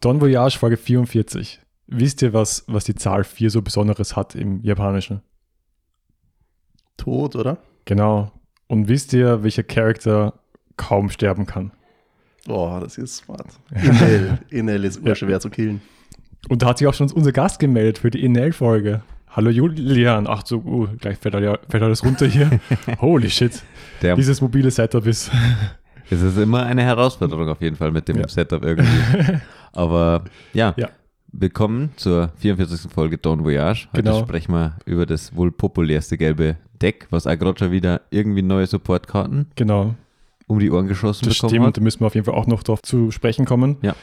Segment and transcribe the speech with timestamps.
[0.00, 1.60] Don Voyage Folge 44.
[1.86, 5.22] Wisst ihr, was, was die Zahl 4 so Besonderes hat im Japanischen?
[6.96, 7.58] Tod, oder?
[7.84, 8.32] Genau.
[8.66, 10.34] Und wisst ihr, welcher Charakter
[10.76, 11.72] kaum sterben kann?
[12.46, 13.46] Boah, das ist smart.
[13.74, 14.38] Inel.
[14.50, 15.14] Inel ist Ja.
[15.14, 15.82] schwer zu killen.
[16.48, 19.02] Und da hat sich auch schon unser Gast gemeldet für die Inel-Folge.
[19.28, 20.26] Hallo Julian.
[20.26, 22.60] Ach so, uh, gleich fällt alles runter hier.
[23.00, 23.62] Holy shit.
[24.02, 25.30] Der, Dieses mobile Setup ist.
[26.10, 28.28] Es ist immer eine Herausforderung auf jeden Fall mit dem Ja.
[28.28, 28.88] Setup irgendwie.
[29.72, 30.88] Aber ja, Ja.
[31.32, 32.90] willkommen zur 44.
[32.92, 33.88] Folge Don Voyage.
[33.92, 34.20] Heute Genau.
[34.20, 37.26] sprechen wir über das wohl populärste gelbe Deck, was
[37.58, 39.94] schon wieder irgendwie neue Supportkarten Genau.
[40.46, 41.66] um die Ohren geschossen Das bekommen stimmt.
[41.66, 41.76] hat.
[41.76, 43.76] Da müssen wir auf jeden Fall auch noch drauf zu sprechen kommen.
[43.82, 43.94] Ja.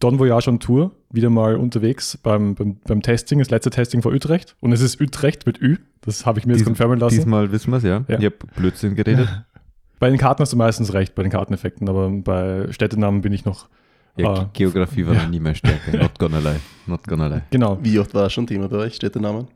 [0.00, 4.12] Don Voyage on Tour, wieder mal unterwegs beim, beim, beim Testing, das letzte Testing vor
[4.12, 4.56] Utrecht.
[4.60, 5.76] Und es ist Utrecht mit Ü.
[6.00, 7.14] Das habe ich mir jetzt Dies- konfirmen lassen.
[7.14, 8.04] Diesmal wissen wir es, ja.
[8.08, 8.18] Ja.
[8.18, 9.28] Ich habe Blödsinn geredet.
[9.98, 13.44] Bei den Karten hast du meistens recht, bei den Karteneffekten, aber bei Städtenamen bin ich
[13.44, 13.68] noch.
[14.16, 14.50] Ja, Ah.
[14.52, 15.22] Geografie war Ja.
[15.24, 15.96] noch nie mehr stärker.
[15.96, 16.60] Not gonna lie.
[16.86, 17.42] Not gonna lie.
[17.50, 18.94] Genau, Wie oft war das schon Thema bei euch?
[18.94, 19.48] Städtenamen?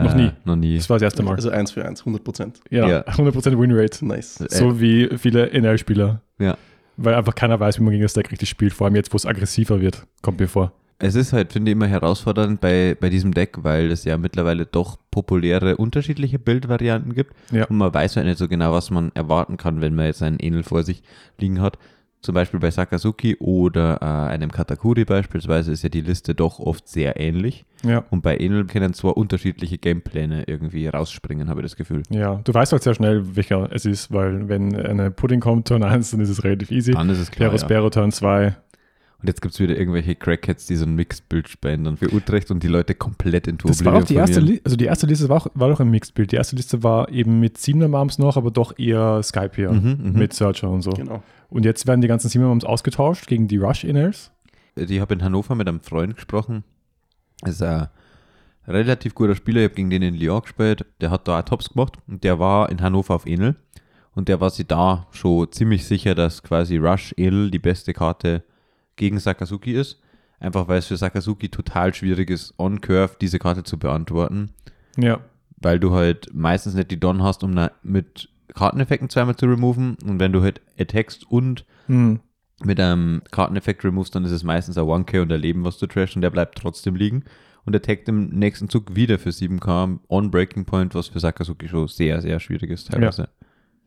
[0.00, 0.30] Noch nie.
[0.44, 0.76] Noch nie.
[0.76, 1.34] das war das erste Mal.
[1.34, 2.60] Also 1 für 1, 100 Prozent.
[2.70, 3.00] Ja, ja.
[3.08, 4.06] 100% Winrate.
[4.06, 4.40] Nice.
[4.40, 6.22] Äh, So wie viele NL-Spieler.
[6.38, 6.56] Ja.
[6.96, 8.72] Weil einfach keiner weiß, wie man gegen das Deck richtig spielt.
[8.72, 10.06] Vor allem jetzt, wo es aggressiver wird.
[10.22, 10.72] Kommt mir vor.
[11.00, 14.66] Es ist halt, finde ich, immer herausfordernd bei, bei diesem Deck, weil es ja mittlerweile
[14.66, 17.34] doch populäre unterschiedliche Bildvarianten gibt.
[17.52, 17.66] Ja.
[17.66, 20.40] Und man weiß halt nicht so genau, was man erwarten kann, wenn man jetzt einen
[20.40, 21.02] Enel vor sich
[21.38, 21.78] liegen hat.
[22.20, 26.88] Zum Beispiel bei Sakazuki oder äh, einem Katakuri beispielsweise ist ja die Liste doch oft
[26.88, 27.64] sehr ähnlich.
[27.84, 28.04] Ja.
[28.10, 32.02] Und bei Enel können zwar unterschiedliche Gamepläne irgendwie rausspringen, habe ich das Gefühl.
[32.10, 35.84] Ja, du weißt halt sehr schnell, welcher es ist, weil wenn eine Pudding kommt, Turn
[35.84, 36.90] 1, dann ist es relativ easy.
[36.90, 37.50] Dann ist es klar.
[37.50, 37.90] Peros Ja.
[37.90, 38.56] Turn 2.
[39.20, 42.52] Und jetzt gibt es wieder irgendwelche Crackheads, die so ein Mixed-Bild spielen dann für Utrecht
[42.52, 45.38] und die Leute komplett in Das war auch die erste, also die erste Liste war
[45.38, 46.30] auch, war auch ein Mixed-Bild.
[46.30, 49.72] Die erste Liste war eben mit Siebener Moms noch, aber doch eher Skype hier.
[49.72, 50.12] Mhm, mhm.
[50.12, 50.90] Mit Searcher und so.
[50.90, 51.20] Genau.
[51.50, 54.30] Und jetzt werden die ganzen Siebener Moms ausgetauscht gegen die Rush-Inners.
[54.76, 56.62] Ich habe in Hannover mit einem Freund gesprochen.
[57.40, 57.88] Das ist ein
[58.68, 59.62] relativ guter Spieler.
[59.62, 60.86] Ich habe gegen den in Lyon gespielt.
[61.00, 63.56] Der hat da auch Tops gemacht und der war in Hannover auf Enel.
[64.14, 68.44] Und der war sich da schon ziemlich sicher, dass quasi Rush Enel die beste Karte
[68.98, 70.00] gegen Sakazuki ist.
[70.40, 74.50] Einfach weil es für Sakazuki total schwierig ist, on Curve diese Karte zu beantworten.
[74.96, 75.20] Ja.
[75.56, 79.96] Weil du halt meistens nicht die Don hast, um na- mit Karteneffekten zweimal zu removen.
[80.04, 82.20] Und wenn du halt attackst und Hm.
[82.62, 85.86] mit einem Karteneffekt removest, dann ist es meistens ein 1K und ein Leben, was du
[85.86, 87.24] trash und der bleibt trotzdem liegen.
[87.64, 91.68] Und er taggt im nächsten Zug wieder für 7K on Breaking Point, was für Sakazuki
[91.68, 93.28] schon sehr, sehr schwierig ist teilweise.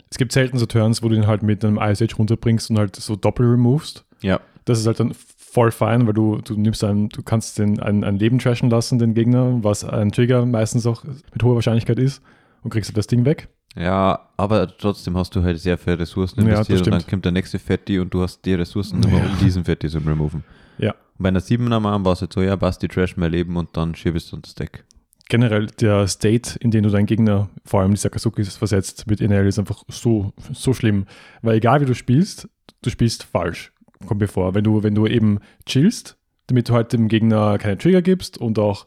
[0.10, 2.78] Es gibt selten so Turns, wo du ihn halt mit einem Ice Age runterbringst und
[2.78, 4.06] halt so doppel removest.
[4.22, 4.42] Ja.
[4.66, 8.04] Das ist halt dann voll fein, weil du, du nimmst einen, du kannst den ein,
[8.04, 12.22] ein Leben trashen lassen, den Gegner, was ein Trigger meistens auch mit hoher Wahrscheinlichkeit ist,
[12.64, 13.50] und kriegst halt das Ding weg.
[13.76, 17.26] Ja, aber trotzdem hast du halt sehr viele Ressourcen Ja, das investiert und dann kommt
[17.26, 20.44] der nächste Fetti und du hast die Ressourcen nur um diesen Fetti zu removen.
[20.78, 20.92] Ja.
[20.92, 23.70] Und bei einer 7er Arm war es halt so, ja, Basti Trash mehr Leben und
[23.74, 24.84] dann schiebst du das Deck.
[25.30, 29.48] Generell der State, in den du deinen Gegner, vor allem die Sakazukis, versetzt mit NL,
[29.48, 31.06] ist einfach so, so schlimm.
[31.42, 32.50] Weil egal wie du spielst,
[32.82, 33.72] du spielst falsch.
[34.08, 34.54] Kommt mir vor.
[34.54, 36.18] Wenn du, wenn du eben chillst,
[36.48, 38.86] damit du halt dem Gegner keine Trigger gibst und auch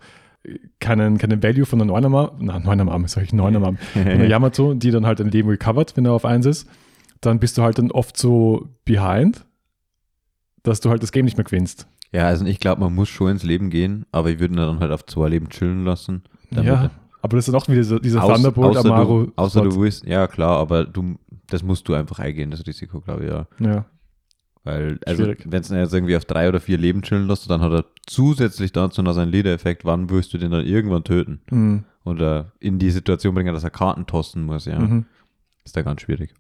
[0.81, 4.05] keinen, keinen Value von der 9 Arm, na, 9 Arm, sag ich 9 Arm, von
[4.05, 6.69] der Yamato, die dann halt ein Leben recovert, wenn er auf 1 ist,
[7.23, 9.47] dann bist du halt dann oft so behind,
[10.63, 11.87] dass du halt das Game nicht mehr gewinnst.
[12.13, 14.81] Ja, also ich glaube, man muss schon ins Leben gehen, aber ich würde ihn dann
[14.81, 16.23] halt auf zwei Leben chillen lassen.
[16.51, 16.91] ja, er-
[17.23, 19.23] aber das ist dann auch wieder so, dieser Aus- Thunderbolt außer Amaro.
[19.25, 19.71] Du, außer Spot.
[19.71, 23.31] du willst, ja klar, aber du, das musst du einfach eingehen, das Risiko, glaube ich,
[23.31, 23.47] ja.
[23.61, 23.87] Ja.
[24.65, 27.73] Weil, also, wenn es jetzt irgendwie auf drei oder vier Leben chillen lässt, dann hat
[27.73, 31.43] er zusätzlich dazu noch seinen Leader-Effekt, wann wirst du den dann irgendwann töten?
[31.51, 31.85] Mhm.
[32.05, 34.79] Oder in die Situation bringen, dass er Karten tossen muss, ja.
[34.79, 35.05] Mhm.
[35.65, 36.35] Ist da ganz schwierig.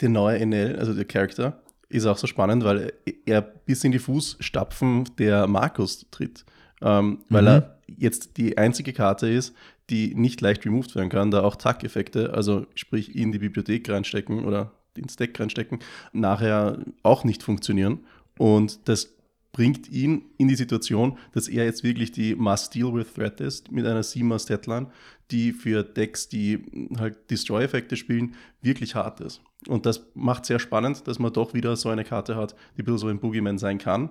[0.00, 2.92] Der neue NL, also der Charakter, ist auch so spannend, weil
[3.24, 6.44] er bis in die Fußstapfen der Markus tritt.
[6.82, 7.48] Ähm, weil Mhm.
[7.48, 9.54] er jetzt die einzige Karte ist,
[9.88, 14.44] die nicht leicht removed werden kann, da auch Tack-Effekte, also sprich in die Bibliothek reinstecken
[14.44, 15.78] oder ins Deck reinstecken,
[16.12, 18.00] nachher auch nicht funktionieren.
[18.38, 19.14] Und das
[19.52, 23.72] bringt ihn in die Situation, dass er jetzt wirklich die Must Deal with Threat ist
[23.72, 24.88] mit einer 7er Statline,
[25.30, 26.62] die für Decks, die
[26.98, 29.40] halt Destroy-Effekte spielen, wirklich hart ist.
[29.66, 32.84] Und das macht sehr spannend, dass man doch wieder so eine Karte hat, die ein
[32.84, 34.10] bisschen so ein Boogeyman sein kann.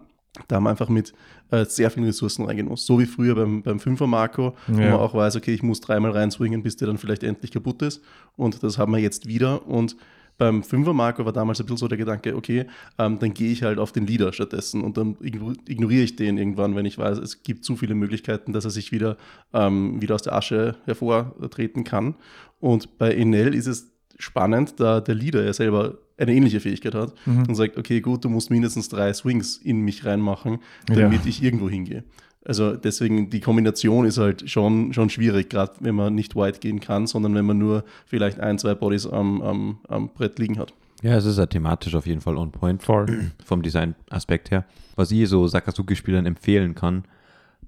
[0.49, 1.13] Da man einfach mit
[1.51, 2.85] äh, sehr vielen Ressourcen reingehen muss.
[2.85, 4.89] So wie früher beim, beim 5er Marco, wo Ja.
[4.91, 8.01] man auch weiß, okay, ich muss dreimal reinswingen, bis der dann vielleicht endlich kaputt ist.
[8.35, 9.65] Und das haben wir jetzt wieder.
[9.65, 9.95] Und
[10.37, 12.65] beim 5er Marco war damals ein bisschen so der Gedanke, okay,
[12.97, 16.37] ähm, dann gehe ich halt auf den Leader stattdessen und dann igno- ignoriere ich den
[16.37, 19.17] irgendwann, wenn ich weiß, es gibt zu viele Möglichkeiten, dass er sich wieder,
[19.53, 22.15] ähm, wieder aus der Asche hervortreten kann.
[22.59, 27.13] Und bei Enel ist es spannend, da der Leader ja selber eine ähnliche Fähigkeit hat
[27.25, 27.43] Mhm.
[27.49, 30.59] und sagt, okay, gut, du musst mindestens drei Swings in mich reinmachen,
[30.89, 30.95] Ja.
[30.95, 32.03] damit ich irgendwo hingehe.
[32.47, 36.79] Also deswegen, die Kombination ist halt schon, schon schwierig, gerade wenn man nicht wide gehen
[36.79, 40.73] kann, sondern wenn man nur vielleicht ein, zwei Bodies am, am, am Brett liegen hat.
[41.01, 43.31] Ja, es ist ja thematisch auf jeden Fall on point Voll.
[43.45, 44.65] vom Design-Aspekt her.
[44.95, 47.03] Was ich so Sakazuki-Spielern empfehlen kann,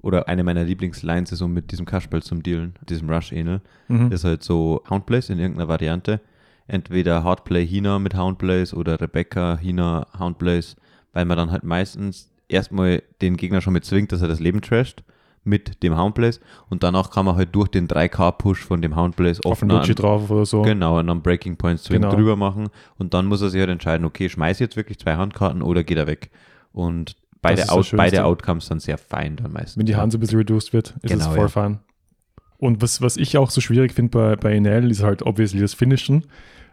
[0.03, 4.12] oder eine meiner Lieblingslines ist, um mit diesem Cashball zum Dealen, diesem Rush-Enel, Mhm.
[4.12, 6.21] ist halt so Houndplays in irgendeiner Variante.
[6.68, 10.75] Entweder Hardplay Hina mit Houndplays oder Rebecca Hina Houndplays,
[11.13, 14.61] weil man dann halt meistens erstmal den Gegner schon mit zwingt, dass er das Leben
[14.61, 15.03] trasht
[15.44, 19.61] mit dem Houndplays und danach kann man halt durch den 3K-Push von dem Houndplays Auf
[19.61, 20.61] den an- drauf oder so.
[20.61, 22.13] Genau, und dann Breaking Point Swing Genau.
[22.13, 22.67] drüber machen
[22.97, 25.97] und dann muss er sich halt entscheiden, okay, schmeiß jetzt wirklich zwei Handkarten oder geht
[25.97, 26.31] er weg?
[26.73, 29.77] Und beide, Out, beide Outcomes sind sehr fein dann meistens.
[29.77, 31.47] Wenn die Hand so ein bisschen reduced wird, ist es Genau, voll ja.
[31.47, 31.79] fein.
[32.57, 35.73] Und was, was ich auch so schwierig finde bei, bei Enel, ist halt obviously das
[35.75, 36.25] Finishen,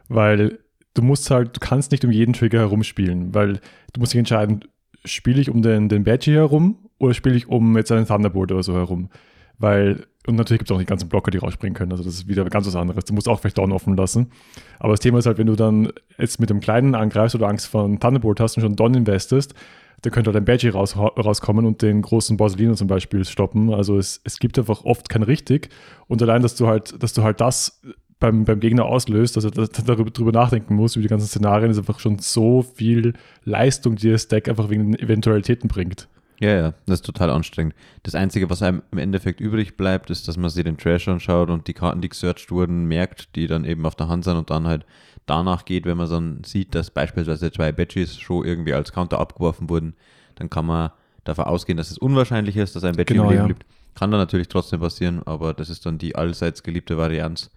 [0.09, 0.59] weil
[0.95, 3.61] du musst halt, du kannst nicht um jeden Trigger herumspielen, weil
[3.93, 4.65] du musst dich entscheiden,
[5.05, 8.63] spiele ich um den, den Badgie herum oder spiele ich um jetzt einen Thunderbolt oder
[8.63, 9.11] so herum.
[9.59, 12.29] Weil, und natürlich gibt es auch die ganzen Blocker, die rausspringen können, also das ist
[12.29, 13.05] wieder ganz was anderes.
[13.05, 14.31] Du musst auch vielleicht Down offen lassen.
[14.79, 17.67] Aber das Thema ist halt, wenn du dann jetzt mit dem Kleinen angreifst oder Angst
[17.67, 19.55] vor Thunderbolt hast und schon Don investest,
[20.03, 23.73] da könnte halt ein Badgie raus, rauskommen und den großen Borsalino zum Beispiel stoppen.
[23.73, 25.71] Also es, es gibt einfach oft kein richtig.
[26.09, 27.81] Und allein, dass du halt, dass du halt das
[28.25, 31.71] beim, beim Gegner auslöst, dass er er darüber, darüber nachdenken muss, über die ganzen Szenarien,
[31.71, 33.13] ist einfach schon so viel
[33.45, 36.09] Leistung, die das Deck einfach wegen den Eventualitäten bringt.
[36.41, 37.75] Ja, ja, das ist total anstrengend.
[38.03, 41.51] Das Einzige, was einem im Endeffekt übrig bleibt, ist, dass man sich den Trash anschaut
[41.51, 44.51] und die Karten, die gesearched wurden, merkt, die dann eben auf der Hand sind und
[44.51, 44.85] dann halt
[45.27, 49.69] danach geht, wenn man dann sieht, dass beispielsweise zwei Badges schon irgendwie als Counter abgeworfen
[49.69, 49.95] wurden,
[50.35, 50.91] dann kann man
[51.25, 53.47] davon ausgehen, dass es unwahrscheinlich ist, dass ein Badge Genau, im Leben ja.
[53.47, 53.67] bleibt.
[53.95, 57.51] Kann dann natürlich trotzdem passieren, aber das ist dann die allseits geliebte Varianz,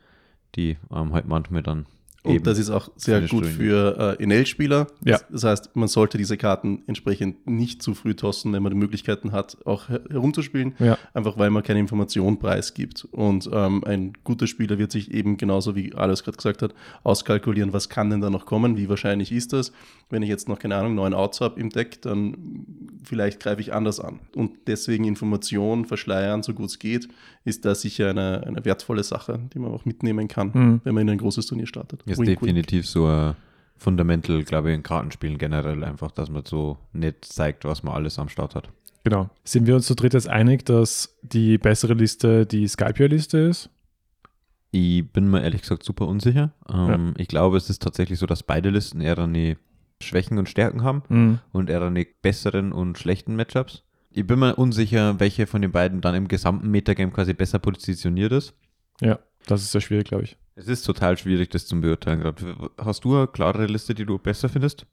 [0.57, 1.85] die ähm, halt manchmal dann
[2.23, 4.87] Und eben das ist auch sehr gut doing für äh, NL-Spieler.
[5.05, 5.19] Ja.
[5.31, 9.31] Das heißt, man sollte diese Karten entsprechend nicht zu früh tossen, wenn man die Möglichkeiten
[9.31, 10.73] hat, auch her herumzuspielen.
[10.79, 10.97] Ja.
[11.13, 13.07] Einfach weil man keine Information preisgibt.
[13.11, 16.73] Und ähm, ein guter Spieler wird sich eben genauso wie Alex gerade gesagt hat,
[17.03, 19.71] auskalkulieren, was kann denn da noch kommen, wie wahrscheinlich ist das.
[20.09, 22.65] Wenn ich jetzt noch, keine Ahnung, neun Outs habe im Deck, dann
[23.03, 24.19] vielleicht greife ich anders an.
[24.35, 27.07] Und deswegen Information verschleiern, so gut es geht,
[27.45, 30.81] ist da sicher eine, eine wertvolle Sache, die man auch mitnehmen kann, Mhm.
[30.83, 32.03] wenn man in ein großes Turnier startet.
[32.07, 32.39] Ist Wink, wink.
[32.41, 33.35] definitiv so ein
[33.77, 38.17] Fundamental, glaube ich, in Kartenspielen generell einfach, dass man so nicht zeigt, was man alles
[38.17, 38.69] am Start hat.
[39.03, 39.29] Genau.
[39.43, 43.69] Sind wir uns zu dritt jetzt einig, dass die bessere Liste die Skype-Liste ist?
[44.71, 46.51] Ich bin mir ehrlich gesagt super unsicher.
[46.69, 49.57] Ähm, Ich glaube, es ist tatsächlich so, dass beide Listen eher eine
[50.01, 51.39] Schwächen und Stärken haben Mhm.
[51.53, 53.83] und eher eine besseren und schlechten Matchups.
[54.11, 58.31] Ich bin mir unsicher, welche von den beiden dann im gesamten Metagame quasi besser positioniert
[58.31, 58.53] ist.
[59.01, 60.37] Ja, das ist sehr schwierig, glaube ich.
[60.59, 62.71] Es ist total schwierig, das zu beurteilen gerade.
[62.79, 64.87] Hast du eine klarere Liste, die du besser findest?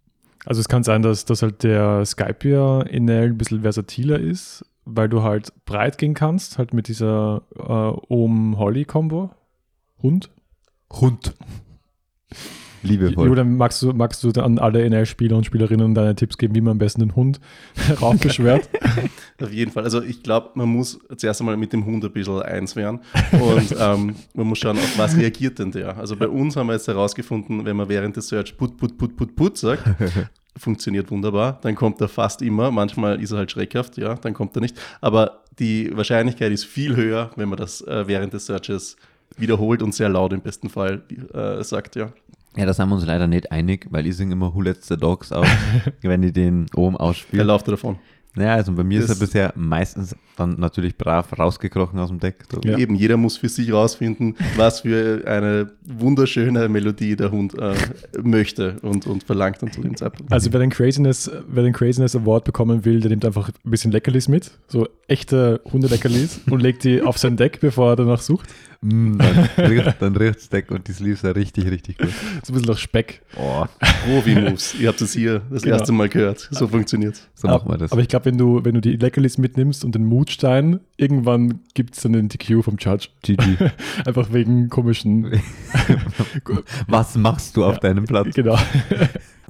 [0.45, 5.09] Also es kann sein, dass, dass halt der Skype in ein bisschen versatiler ist, weil
[5.09, 9.31] du halt breit gehen kannst, halt mit dieser äh, Ohm-Holly-Kombo.
[10.03, 10.29] Hund?
[10.93, 11.35] Hund.
[12.85, 13.29] Liebevoll.
[13.29, 16.73] Julian, magst du, magst du an alle NL-Spieler und Spielerinnen deine Tipps geben, wie man
[16.73, 17.41] am besten den Hund
[18.01, 18.69] raufbeschwert?
[19.43, 19.85] Auf jeden Fall.
[19.85, 23.01] Also ich glaube, man muss zuerst einmal mit dem Hund ein bisschen eins werden
[23.32, 25.97] und ähm, man muss schauen, auf was reagiert denn der.
[25.97, 29.17] Also bei uns haben wir jetzt herausgefunden, wenn man während des Search put, put, put,
[29.17, 29.82] put, put sagt,
[30.56, 32.70] funktioniert wunderbar, dann kommt er fast immer.
[32.70, 34.79] Manchmal ist er halt schreckhaft, ja, dann kommt er nicht.
[35.01, 38.97] Aber die Wahrscheinlichkeit ist viel höher, wenn man das äh, während des Searches
[39.37, 42.13] wiederholt und sehr laut im besten Fall äh, sagt, ja.
[42.56, 44.96] Ja, da sind wir uns leider nicht einig, weil ich singe immer Who Lets the
[44.96, 45.46] Dogs aus,
[46.03, 47.43] wenn ich den oben Er ausspiele.
[47.43, 47.96] lauft davon.
[48.37, 52.19] Naja, also bei mir ist Das- er bisher meistens dann natürlich brav rausgekrochen aus dem
[52.19, 52.44] Deck.
[52.53, 52.61] So.
[52.69, 52.77] Ja.
[52.77, 57.75] Eben, jeder muss für sich rausfinden, was für eine wunderschöne Melodie der Hund äh,
[58.23, 60.32] möchte und, und verlangt dann zu dem Zeitpunkt.
[60.32, 63.93] Also wer den Craziness, wer den Craziness Award bekommen will, der nimmt einfach ein bisschen
[63.93, 68.49] Leckerlis mit, so echte Hundeleckerlis und legt die auf sein Deck, bevor er danach sucht.
[68.86, 72.08] Mm, dann riecht dann riecht's Deck und die Sleeves ja richtig, richtig gut.
[72.43, 73.22] So ein bisschen nach Speck.
[73.36, 73.64] Oh,
[74.05, 74.74] Profi-Moves.
[74.79, 75.76] Ihr habt es hier das Genau.
[75.79, 76.46] erste Mal gehört.
[76.50, 77.93] So funktioniert so machen wir das.
[77.93, 81.94] Aber ich glaube, wenn du, wenn du die Leckerlis mitnimmst und den Mutstein, irgendwann gibt
[81.96, 83.08] es dann den DQ vom Judge.
[83.22, 83.56] GG.
[84.05, 85.41] Einfach wegen komischen.
[86.86, 88.34] Was machst du auf Ja, deinem Platz?
[88.34, 88.58] Genau.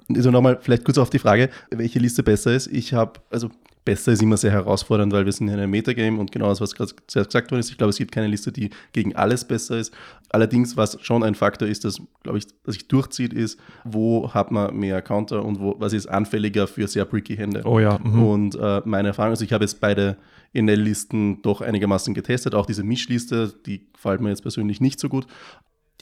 [0.08, 2.66] Also nochmal vielleicht kurz auf die Frage, welche Liste besser ist.
[2.66, 3.50] Ich habe, also
[3.84, 6.74] besser ist immer sehr herausfordernd, weil wir sind in einem Metagame und genau das, was
[6.74, 7.70] gerade gesagt worden ist.
[7.70, 9.92] Ich glaube, es gibt keine Liste, die gegen alles besser ist.
[10.30, 14.50] Allerdings, was schon ein Faktor ist, das, glaube ich, dass sich durchzieht, ist, wo hat
[14.50, 17.62] man mehr Counter und wo, was ist anfälliger für sehr bricky Hände.
[17.64, 17.98] Oh ja.
[18.02, 18.22] Mhm.
[18.22, 20.16] Und äh, meine Erfahrung, also ich habe jetzt beide
[20.54, 25.26] NL-Listen doch einigermaßen getestet, auch diese Mischliste, die gefällt mir jetzt persönlich nicht so gut.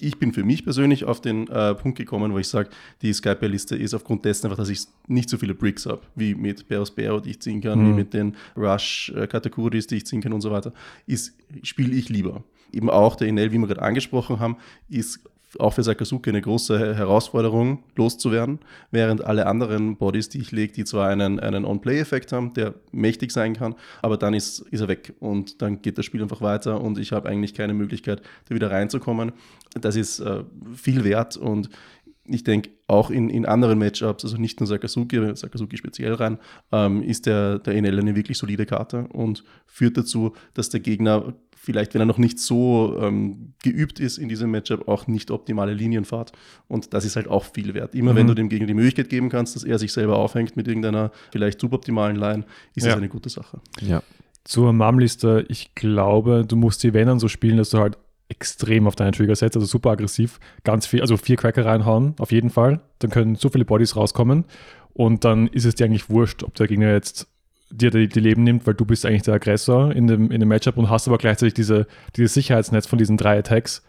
[0.00, 2.70] Ich bin für mich persönlich auf den äh, Punkt gekommen, wo ich sage,
[3.02, 6.66] die Skype-Liste ist aufgrund dessen einfach, dass ich nicht so viele Bricks habe, wie mit
[6.68, 7.88] Beros Bero, die ich ziehen kann, Mhm.
[7.90, 10.72] wie mit den Rush-Kategories, die ich ziehen kann und so weiter,
[11.06, 12.42] ist, spiele ich lieber.
[12.72, 14.56] Eben auch der Enel, wie wir gerade angesprochen haben,
[14.88, 15.20] ist
[15.58, 20.84] auch für Sakazuki eine große Herausforderung, loszuwerden, während alle anderen Bodies, die ich lege, die
[20.84, 25.14] zwar einen, einen On-Play-Effekt haben, der mächtig sein kann, aber dann ist, ist er weg
[25.20, 28.70] und dann geht das Spiel einfach weiter und ich habe eigentlich keine Möglichkeit, da wieder
[28.70, 29.32] reinzukommen.
[29.80, 30.44] Das ist äh,
[30.74, 31.68] viel wert und
[32.24, 36.38] ich denke, auch in, in anderen Matchups, also nicht nur Sakazuki, Sakazuki speziell rein,
[36.70, 41.34] ähm, ist der, der NL eine wirklich solide Karte und führt dazu, dass der Gegner
[41.64, 45.72] vielleicht, wenn er noch nicht so ähm, geübt ist in diesem Matchup, auch nicht optimale
[45.74, 46.32] Linien fährt.
[46.66, 47.94] Und das ist halt auch viel wert.
[47.94, 48.16] Immer Mhm.
[48.16, 51.12] wenn du dem Gegner die Möglichkeit geben kannst, dass er sich selber aufhängt mit irgendeiner
[51.30, 52.90] vielleicht suboptimalen Line, ist Ja.
[52.90, 53.60] das eine gute Sache.
[53.80, 54.02] Ja.
[54.44, 57.96] Zur Mom-Liste, ich glaube, du musst die, wenn dann so spielen, dass du halt
[58.28, 62.32] extrem auf deinen Trigger setzt, also super aggressiv, ganz viel, also vier Cracker reinhauen, auf
[62.32, 62.80] jeden Fall.
[62.98, 64.44] Dann können so viele Bodies rauskommen
[64.94, 67.28] und dann ist es dir eigentlich wurscht, ob der Gegner jetzt
[67.72, 70.48] dir die, die Leben nimmt, weil du bist eigentlich der Aggressor in dem, in dem
[70.48, 71.86] Matchup und hast aber gleichzeitig diese,
[72.16, 73.82] dieses Sicherheitsnetz von diesen drei Attacks,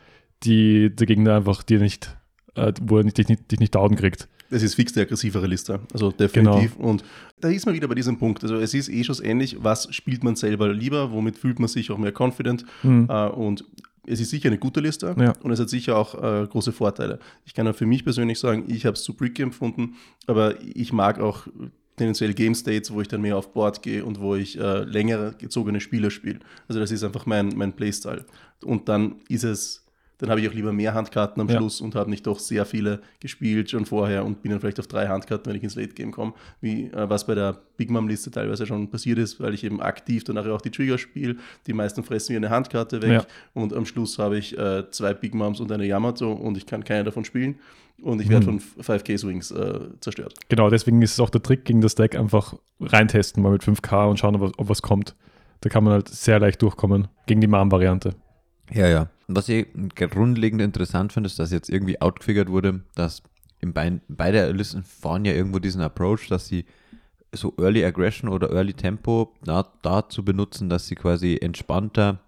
[0.44, 2.16] die der Gegner einfach dir nicht,
[2.56, 4.28] äh, wo er dich, nicht, dich nicht down kriegt.
[4.50, 6.75] Es ist fix die aggressivere Liste, also definitiv.
[6.78, 7.04] Und
[7.42, 8.44] da ist man wieder bei diesem Punkt.
[8.44, 11.90] Also es ist eh schon ähnlich, was spielt man selber lieber, womit fühlt man sich
[11.92, 12.63] auch mehr confident.
[12.84, 13.08] Mhm.
[13.10, 13.66] Äh, und
[14.06, 15.34] es ist sicher eine gute Liste Ja.
[15.42, 17.20] und es hat sicher auch äh, große Vorteile.
[17.46, 19.96] Ich kann auch für mich persönlich sagen, ich habe es zu bricky empfunden,
[20.28, 21.48] aber ich mag auch
[21.95, 25.35] tendenziell Game States, wo ich dann mehr auf Board gehe und wo ich äh, längere
[25.38, 26.39] gezogene Spiele spiele.
[26.67, 28.25] Also das ist einfach mein, mein Playstyle.
[28.63, 29.83] Und dann ist es,
[30.20, 31.58] dann habe ich auch lieber mehr Handkarten am Ja.
[31.58, 34.88] Schluss und habe nicht doch sehr viele gespielt schon vorher und bin dann vielleicht auf
[34.88, 38.08] drei Handkarten, wenn ich ins Late Game komme, wie äh, was bei der Big Mom
[38.08, 41.36] Liste teilweise schon passiert ist, weil ich eben aktiv danach auch die Trigger spiele.
[41.67, 43.25] Die meisten fressen mir eine Handkarte weg Ja.
[43.53, 46.84] und am Schluss habe ich äh, zwei Big Moms und eine Yamato und ich kann
[46.84, 47.55] keine davon spielen
[48.01, 48.60] und ich werde Mhm.
[48.60, 50.34] von 5K Swings äh, zerstört.
[50.50, 54.10] Genau, deswegen ist es auch der Trick gegen das Deck, einfach reintesten mal mit 5K
[54.10, 55.15] und schauen, ob, was- ob was kommt.
[55.62, 58.15] Da kann man halt sehr leicht durchkommen gegen die Mom-Variante.
[58.72, 59.10] Ja, ja.
[59.27, 63.24] Was ich grundlegend interessant finde, ist, dass jetzt irgendwie outgefigert wurde, dass
[63.62, 66.65] in beid, beide Listen fahren ja irgendwo diesen Approach, dass sie
[67.34, 72.20] so Early Aggression oder Early Tempo da, dazu benutzen, dass sie quasi entspannter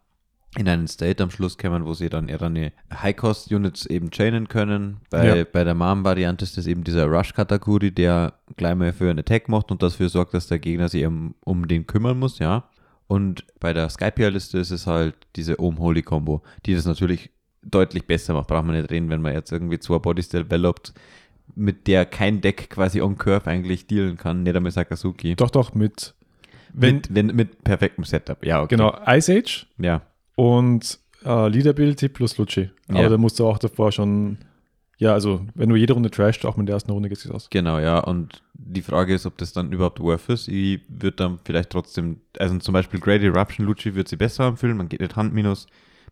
[0.58, 5.02] in einen State am Schluss kommen, wo sie dann eher eine High-Cost-Units eben chainen können.
[5.10, 5.44] Bei, Ja.
[5.44, 9.70] bei der Mom-Variante ist das eben dieser Rush-Katakuri, der gleich mal für einen Attack macht
[9.72, 12.64] und dafür sorgt, dass der Gegner sich um, um den kümmern muss, ja.
[13.08, 17.30] Und bei der Skypier-Liste ist es halt diese Ohm-Holy-Kombo, die das natürlich
[17.62, 18.48] deutlich besser macht.
[18.48, 20.94] Braucht man nicht reden, wenn man jetzt irgendwie zwei Bodies developt,
[21.56, 25.36] mit der kein Deck quasi on Curve eigentlich dealen kann, nicht einmal Sakazuki.
[25.36, 26.16] Doch, doch, mit,
[26.74, 28.76] wenn, mit, wenn, mit perfektem Setup, ja, okay.
[28.76, 30.02] genau, Ice Age Ja,
[30.36, 32.72] und äh, Leadability plus Lucci.
[32.88, 33.10] Aber Ja.
[33.10, 34.40] da musst du auch davor schon,
[34.98, 37.50] ja, also wenn du jede Runde trasht, auch mit der ersten Runde geht es aus.
[37.52, 38.00] genau, ja.
[38.00, 40.48] Und die Frage ist, ob das dann überhaupt worth ist.
[40.48, 44.78] Ich würde dann vielleicht trotzdem, also zum Beispiel Great Eruption, Lucci wird sie besser anfühlen,
[44.78, 45.68] man geht nicht Handminus,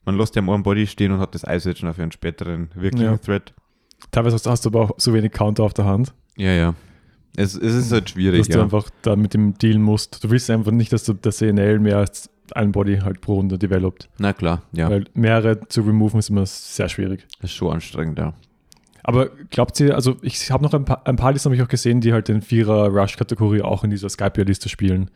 [0.05, 2.69] man lässt ja am One Body stehen und hat das Ice noch für einen späteren
[2.75, 3.17] wirklichen Ja.
[3.17, 3.53] Threat.
[4.11, 6.75] Teilweise hast, du aber auch so wenig Counter auf der Hand, Ja, ja.
[7.35, 8.63] Es, es ist halt schwierig, dass du ja.
[8.63, 10.23] einfach da mit dem dealen musst.
[10.23, 13.57] Du willst einfach nicht, dass du das CNL mehr als ein Body halt pro Runde
[13.57, 14.09] developt.
[14.19, 14.89] Na klar, ja.
[14.89, 17.25] Weil mehrere zu removen ist immer sehr schwierig.
[17.41, 18.33] Das ist schon anstrengend, ja.
[19.03, 21.67] Aber glaubt ihr, also ich habe noch ein paar, ein paar Listen habe ich auch
[21.67, 25.11] gesehen, die halt den Vierer-Rush-Kategorie auch in dieser Skype-Liste spielen.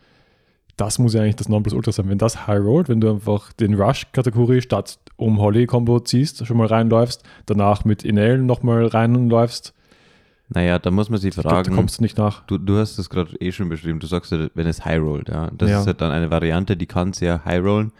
[0.76, 2.08] Das muss ja eigentlich das Nonplusultra sein.
[2.08, 6.66] Wenn das High rollt, wenn du einfach den Rush-Kategorie statt um Holly-Combo ziehst, schon mal
[6.68, 9.72] reinläufst, danach mit Inel nochmal reinläufst,
[10.50, 11.74] Naja, da muss man sich ich glaub, da fragen.
[11.74, 12.44] kommst du nicht nach.
[12.46, 13.98] Du, du hast das gerade eh schon beschrieben.
[14.00, 15.50] Du sagst ja, wenn es high rollt, ja.
[15.56, 15.80] Das Ja.
[15.80, 17.92] ist halt dann eine Variante, die kann sehr high rollen.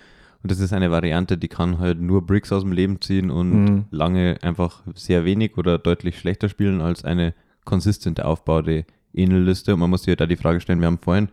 [0.42, 3.64] Und das ist eine Variante, die kann halt nur Bricks aus dem Leben ziehen und
[3.64, 3.84] Mhm.
[3.90, 9.74] lange einfach sehr wenig oder deutlich schlechter spielen als eine konsistente aufbaute Enel-Liste.
[9.74, 11.28] Und man muss sich halt da die Frage stellen, wir haben vorhin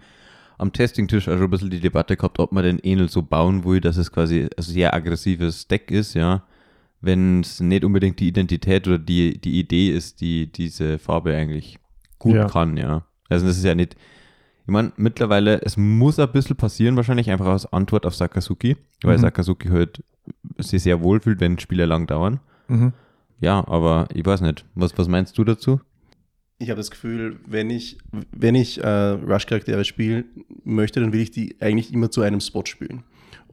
[0.57, 3.63] am Testing-Tisch auch schon ein bisschen die Debatte gehabt, ob man den Enel so bauen
[3.65, 6.43] will, dass es quasi ein sehr aggressives Deck ist, ja.
[7.01, 11.77] Wenn es nicht unbedingt die Identität oder die, die Idee ist, die diese Farbe eigentlich
[12.17, 12.47] gut Ja.
[12.47, 13.05] kann, ja.
[13.29, 13.95] Also das ist ja nicht,
[14.67, 19.17] ich meine, mittlerweile, es muss ein bisschen passieren, wahrscheinlich einfach als Antwort auf Sakazuki, weil
[19.17, 19.22] Mhm.
[19.22, 20.03] Sakazuki halt
[20.57, 22.39] sich sehr wohlfühlt, wenn Spiele lang dauern.
[22.67, 22.93] Mhm.
[23.41, 24.65] Ja, aber ich weiß nicht.
[24.75, 25.81] Was, was meinst du dazu?
[26.57, 27.98] Ich habe das Gefühl, wenn ich,
[28.31, 30.24] wenn ich äh, Rush-Charaktere spiele,
[30.63, 33.03] möchte, dann will ich die eigentlich immer zu einem Spot spielen.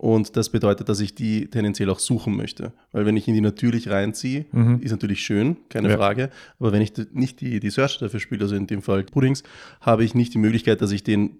[0.03, 2.73] Und das bedeutet, dass ich die tendenziell auch suchen möchte.
[2.91, 4.81] Weil wenn ich in die natürlich reinziehe, Mhm.
[4.83, 5.97] ist natürlich schön, keine Ja.
[5.97, 6.29] Frage.
[6.59, 9.45] Aber wenn ich nicht die, die Search dafür spiele, also in dem Fall Puddings,
[9.81, 11.37] habe ich nicht die Möglichkeit, dass ich den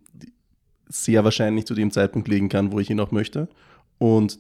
[0.89, 3.49] sehr wahrscheinlich zu dem Zeitpunkt legen kann, wo ich ihn auch möchte.
[3.99, 4.39] Und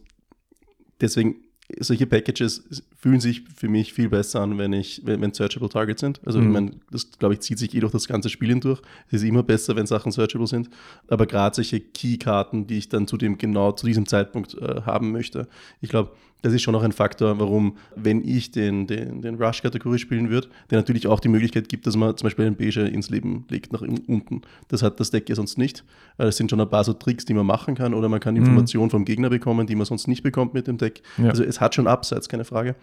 [1.00, 1.34] deswegen,
[1.80, 2.62] solche Packages
[3.02, 6.20] fühlen sich für mich viel besser an, wenn ich, wenn, wenn searchable Targets sind.
[6.24, 6.46] Also Mhm.
[6.46, 8.80] ich meine, das glaube ich zieht sich eh durch das ganze Spiel hindurch.
[9.08, 10.70] Es ist immer besser, wenn Sachen searchable sind.
[11.08, 15.10] Aber gerade solche Key-Karten, die ich dann zu dem genau zu diesem Zeitpunkt äh, haben
[15.10, 15.48] möchte,
[15.80, 19.98] ich glaube, das ist schon auch ein Faktor, warum, wenn ich den, den, den Rush-Kategorie
[19.98, 23.10] spielen würde, der natürlich auch die Möglichkeit gibt, dass man zum Beispiel einen Beige ins
[23.10, 24.42] Leben legt, nach unten.
[24.66, 25.84] Das hat das Deck ja sonst nicht.
[26.18, 28.34] Äh, Das sind schon ein paar so Tricks, die man machen kann, oder man kann
[28.34, 31.02] Informationen vom Gegner bekommen, die man sonst nicht bekommt mit dem Deck.
[31.16, 31.28] Ja.
[31.28, 32.74] Also es hat schon Upsides, keine Frage.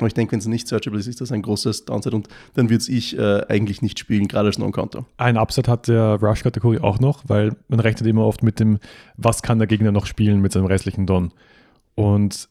[0.00, 2.70] Aber ich denke, wenn es nicht searchable ist, ist das ein großes Downside und dann
[2.70, 5.04] würde ich äh, eigentlich nicht spielen, gerade als Non-Counter.
[5.18, 8.78] Ein Upside hat der Rush-Kategorie auch noch, weil man rechnet immer oft mit dem,
[9.16, 11.32] was kann der Gegner noch spielen mit seinem restlichen Don.
[11.94, 12.48] Und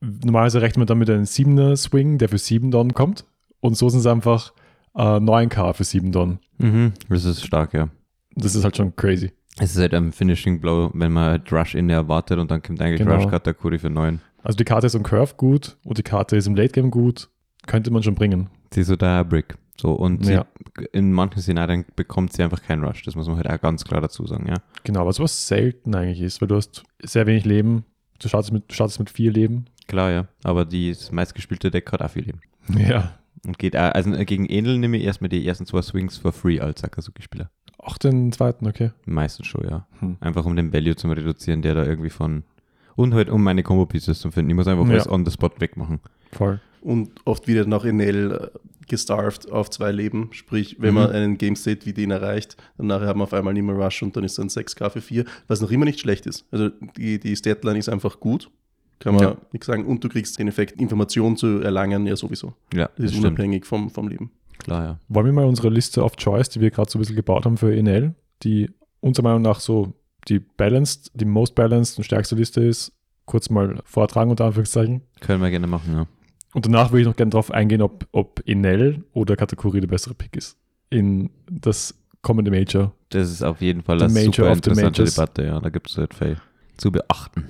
[0.00, 3.24] normalerweise rechnet man dann mit einem 7er Swing, der für 7 Don kommt.
[3.60, 4.52] Und so sind es einfach
[4.94, 6.38] äh, 9K für 7 Don.
[6.58, 6.92] Mhm.
[7.08, 7.88] Das ist stark, ja.
[8.34, 9.32] Das ist halt schon crazy.
[9.60, 12.80] Es ist halt ein Finishing Blow, wenn man halt Rush in erwartet und dann kommt
[12.80, 13.16] eigentlich Genau.
[13.16, 14.20] Rush Katakuri für 9.
[14.42, 17.28] Also die Karte ist im Curve gut und die Karte ist im Late Game gut.
[17.66, 18.48] Könnte man schon bringen.
[18.72, 19.56] Sie ist so der Brick.
[19.80, 20.46] So, und Ja.
[20.76, 23.02] sie, in manchen Szenarien bekommt sie einfach keinen Rush.
[23.04, 24.56] Das muss man halt auch ganz klar dazu sagen, ja.
[24.84, 27.84] Genau, was was selten eigentlich ist, weil du hast sehr wenig Leben.
[28.20, 29.66] Du startest mit, du startest mit vier Leben.
[29.86, 30.28] Klar, ja.
[30.42, 32.40] Aber die, das meistgespielte Deck hat auch viel Leben.
[32.88, 33.14] Ja.
[33.46, 36.58] Und geht auch, also gegen Enel nehme ich erstmal die ersten zwei Swings for free
[36.60, 37.50] als Sakazuki-Spieler.
[37.78, 38.90] Auch den zweiten, okay.
[39.06, 39.86] Meistens schon, ja.
[40.00, 40.16] Hm.
[40.20, 42.42] Einfach um den Value zu reduzieren, der da irgendwie von.
[42.98, 44.50] Und halt um meine Combo-Pieces zu finden.
[44.50, 44.92] Ich muss einfach Ja.
[44.92, 46.00] alles on the spot wegmachen.
[46.32, 46.60] Voll.
[46.82, 50.28] Und oft wird noch Enel äh, gestarved auf zwei Leben.
[50.32, 50.94] Sprich, wenn Mhm.
[51.00, 53.76] man einen Game State wie den erreicht, dann nachher haben wir auf einmal nicht mehr
[53.76, 56.44] Rush und dann ist dann 6K für 4, was noch immer nicht schlecht ist.
[56.50, 58.50] Also die, die Statline ist einfach gut.
[59.00, 59.36] Kann man Ja.
[59.52, 59.86] nichts sagen.
[59.86, 62.54] Und du kriegst den Effekt, Informationen zu erlangen, ja sowieso.
[62.74, 63.26] Ja, Das ist stimmt.
[63.26, 64.32] unabhängig vom, vom Leben.
[64.58, 64.98] Klar, ja.
[65.08, 67.56] Wollen wir mal unsere Liste of Choice, die wir gerade so ein bisschen gebaut haben
[67.58, 69.92] für NL, die unserer Meinung nach so
[70.28, 72.92] die balanced, die most balanced und stärkste Liste ist,
[73.28, 75.02] kurz mal vortragen unter Anführungszeichen.
[75.20, 76.06] Können wir gerne machen, ja.
[76.54, 80.14] Und danach würde ich noch gerne darauf eingehen, ob, ob Enel oder Kategorie der bessere
[80.14, 80.56] Pick ist.
[80.90, 82.92] In das kommende Major.
[83.10, 85.04] Das ist auf jeden Fall eine Major super interessante.
[85.04, 85.60] Debatte, ja.
[85.60, 86.38] Da gibt es halt viel
[86.76, 87.44] zu beachten.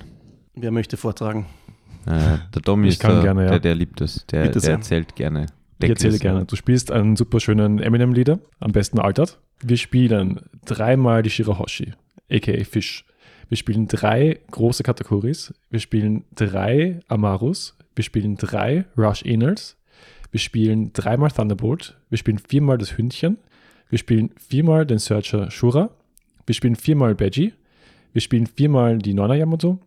[0.55, 1.45] Wer möchte vortragen?
[2.05, 3.49] Äh, der Domi Ich ist kann der, gerne, ja.
[3.51, 4.25] der, der liebt es.
[4.27, 5.45] Der, der erzählt gerne.
[5.81, 6.19] Ich erzähle Decklisten.
[6.19, 6.45] gerne.
[6.45, 9.39] Du spielst einen super schönen Eminem-Lieder, am besten altert.
[9.63, 11.93] Wir spielen dreimal die Shirahoshi,
[12.29, 13.05] aka Fish.
[13.49, 15.53] Wir spielen drei große Kategories.
[15.69, 17.75] Wir spielen drei Amarus.
[17.95, 19.75] Wir spielen drei Rush Enels.
[20.31, 21.97] Wir spielen dreimal Thunderbolt.
[22.09, 23.37] Wir spielen viermal das Hündchen.
[23.89, 25.89] Wir spielen viermal den Searcher Shura.
[26.45, 27.53] Wir spielen viermal Beji.
[28.13, 29.79] Wir spielen viermal die Nona Yamato.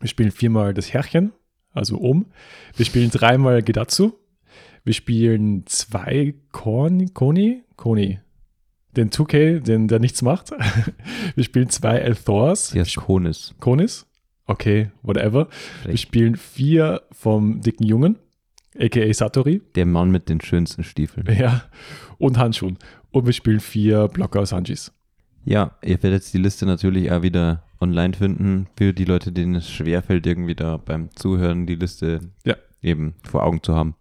[0.00, 1.32] Wir spielen viermal das Herrchen,
[1.72, 2.26] also Om.
[2.76, 4.12] Wir spielen dreimal Gedatsu.
[4.84, 8.20] Wir spielen zwei Koni, Koni, Koni.
[8.96, 10.50] Den 2K, den, der nichts macht.
[11.34, 12.70] Wir spielen zwei Elthors.
[12.70, 13.54] Der ist Konis.
[13.60, 14.06] Konis.
[14.46, 15.48] Okay, whatever.
[15.82, 16.02] Wir Recht.
[16.02, 18.16] spielen vier vom dicken Jungen,
[18.78, 19.60] aka Satori.
[19.74, 21.26] Der Mann mit den schönsten Stiefeln.
[21.38, 21.64] Ja.
[22.18, 22.78] Und Handschuhen.
[23.10, 24.92] Und wir spielen vier Blocker aus Hanjis.
[25.44, 28.66] Ja, ihr werdet jetzt die Liste natürlich auch wieder online finden.
[28.76, 32.54] Für die Leute, denen es schwerfällt, irgendwie da beim Zuhören die Liste Ja.
[32.80, 33.94] eben vor Augen zu haben.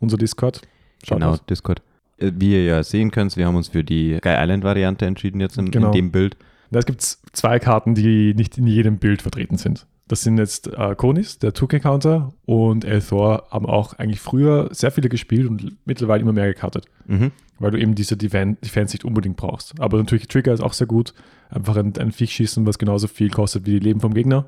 [0.00, 0.60] Unser Discord.
[1.04, 1.46] Schaut genau, aus.
[1.46, 1.80] Discord.
[2.22, 5.40] Äh, Wie ihr ja sehen könnt, wir haben uns für die Sky Island Variante entschieden
[5.40, 5.88] jetzt in, Genau.
[5.88, 6.36] in dem Bild.
[6.70, 9.86] Da gibt es zwei Karten, die nicht in jedem Bild vertreten sind.
[10.08, 15.08] Das sind jetzt äh, Konis, der 2K-Counter, und Elthor haben auch eigentlich früher sehr viele
[15.08, 16.86] gespielt und mittlerweile immer mehr gekartet.
[17.06, 17.30] Mhm.
[17.58, 19.78] weil du eben diese Defen- Defense nicht unbedingt brauchst.
[19.80, 21.14] Aber natürlich Trigger ist auch sehr gut.
[21.50, 24.46] Einfach ein, ein Viech schießen, was genauso viel kostet wie die Leben vom Gegner.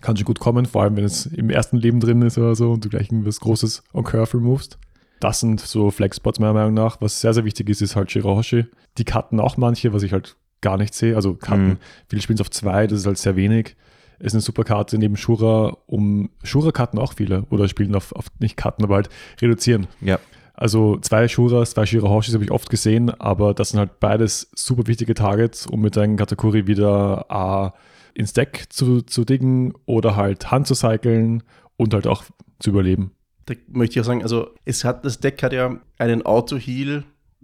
[0.00, 2.72] Kann schon gut kommen, vor allem wenn es im ersten Leben drin ist oder so
[2.72, 4.78] und du gleich irgendwas Großes on Curve removest.
[5.20, 7.00] Das sind so Flexspots meiner Meinung nach.
[7.00, 8.64] Was sehr, sehr wichtig ist, ist halt Shirahoshi.
[8.98, 11.14] Die cutten auch manche, was ich halt gar nicht sehe.
[11.14, 11.76] Also cutten, Mhm.
[12.08, 13.76] viele spielen es auf zwei, das ist halt sehr wenig.
[14.18, 18.26] Ist eine super Karte neben Shura, um Shura cutten auch viele oder spielen auf, auf
[18.38, 19.08] nicht cutten, aber halt
[19.40, 19.86] reduzieren.
[20.02, 20.18] Ja,
[20.54, 24.86] Also zwei Shuras, zwei Shirahoshis habe ich oft gesehen, aber das sind halt beides super
[24.86, 27.72] wichtige Targets, um mit deinem Katakuri wieder A
[28.12, 31.42] ins Deck zu, zu diggen oder halt Hand zu cyclen
[31.78, 32.24] und halt auch
[32.58, 33.12] zu überleben.
[33.50, 37.02] Da möchte ich auch sagen, also es hat, das Deck hat ja einen Auto-Heal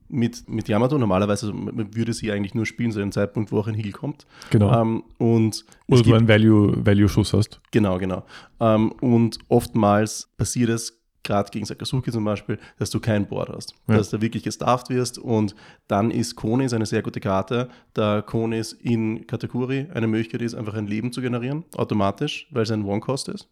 [0.08, 0.96] mit, mit Yamato.
[0.98, 3.90] Normalerweise also man würde sie eigentlich nur spielen, zu einem Zeitpunkt, wo auch ein Heal
[3.90, 4.24] kommt.
[4.50, 4.80] Genau.
[4.80, 7.60] Ähm, und oder du gibt- einen Value- Value-Schuss hast.
[7.72, 8.24] Genau, genau.
[8.60, 13.74] Ähm, und oftmals passiert es, gerade gegen Sakazuki zum Beispiel, dass du kein Board hast.
[13.88, 13.96] Ja.
[13.96, 15.56] Dass du wirklich gestarft wirst und
[15.88, 20.74] dann ist Konis eine sehr gute Karte, da Konis in Katakuri eine Möglichkeit ist, einfach
[20.74, 23.48] ein Leben zu generieren, automatisch, weil es ein One-Cost ist.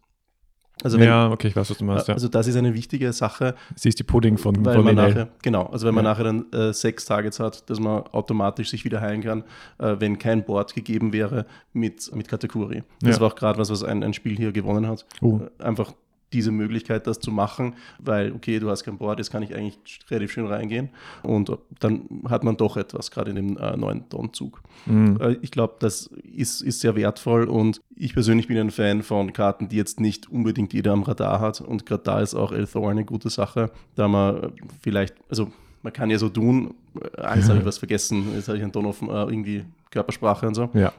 [0.83, 2.07] Also, wenn, ja, okay, ich weiß, was du meinst.
[2.09, 2.13] Ja.
[2.15, 5.29] also das ist eine wichtige Sache, Sie ist die Pudding von, weil von man nachher,
[5.41, 6.11] genau, also wenn man Ja.
[6.11, 9.43] nachher dann äh, sechs Targets hat, dass man automatisch sich wieder heilen kann,
[9.77, 12.83] äh, wenn kein Board gegeben wäre mit, mit Kategorie.
[13.01, 13.21] Das Ja.
[13.21, 15.05] war auch gerade was, was ein, ein Spiel hier gewonnen hat.
[15.21, 15.93] Äh, Einfach
[16.35, 19.99] diese Möglichkeit, das zu machen, weil, okay, du hast kein Board, jetzt kann ich eigentlich
[20.11, 20.89] relativ schön reingehen
[21.23, 24.61] und dann hat man doch etwas, gerade in dem äh, neuen Don-Zug.
[24.85, 25.17] Mhm.
[25.21, 29.31] Äh, ich glaube, das ist, ist sehr wertvoll und ich persönlich bin ein Fan von
[29.33, 32.91] Karten, die jetzt nicht unbedingt jeder am Radar hat und gerade da ist auch Elthor
[32.91, 35.49] eine gute Sache, da man vielleicht, also
[35.83, 36.73] man kann ja so tun,
[37.17, 40.47] äh, jetzt habe ich was vergessen, jetzt habe ich einen Ton auf äh, irgendwie Körpersprache
[40.47, 40.91] und so Ja.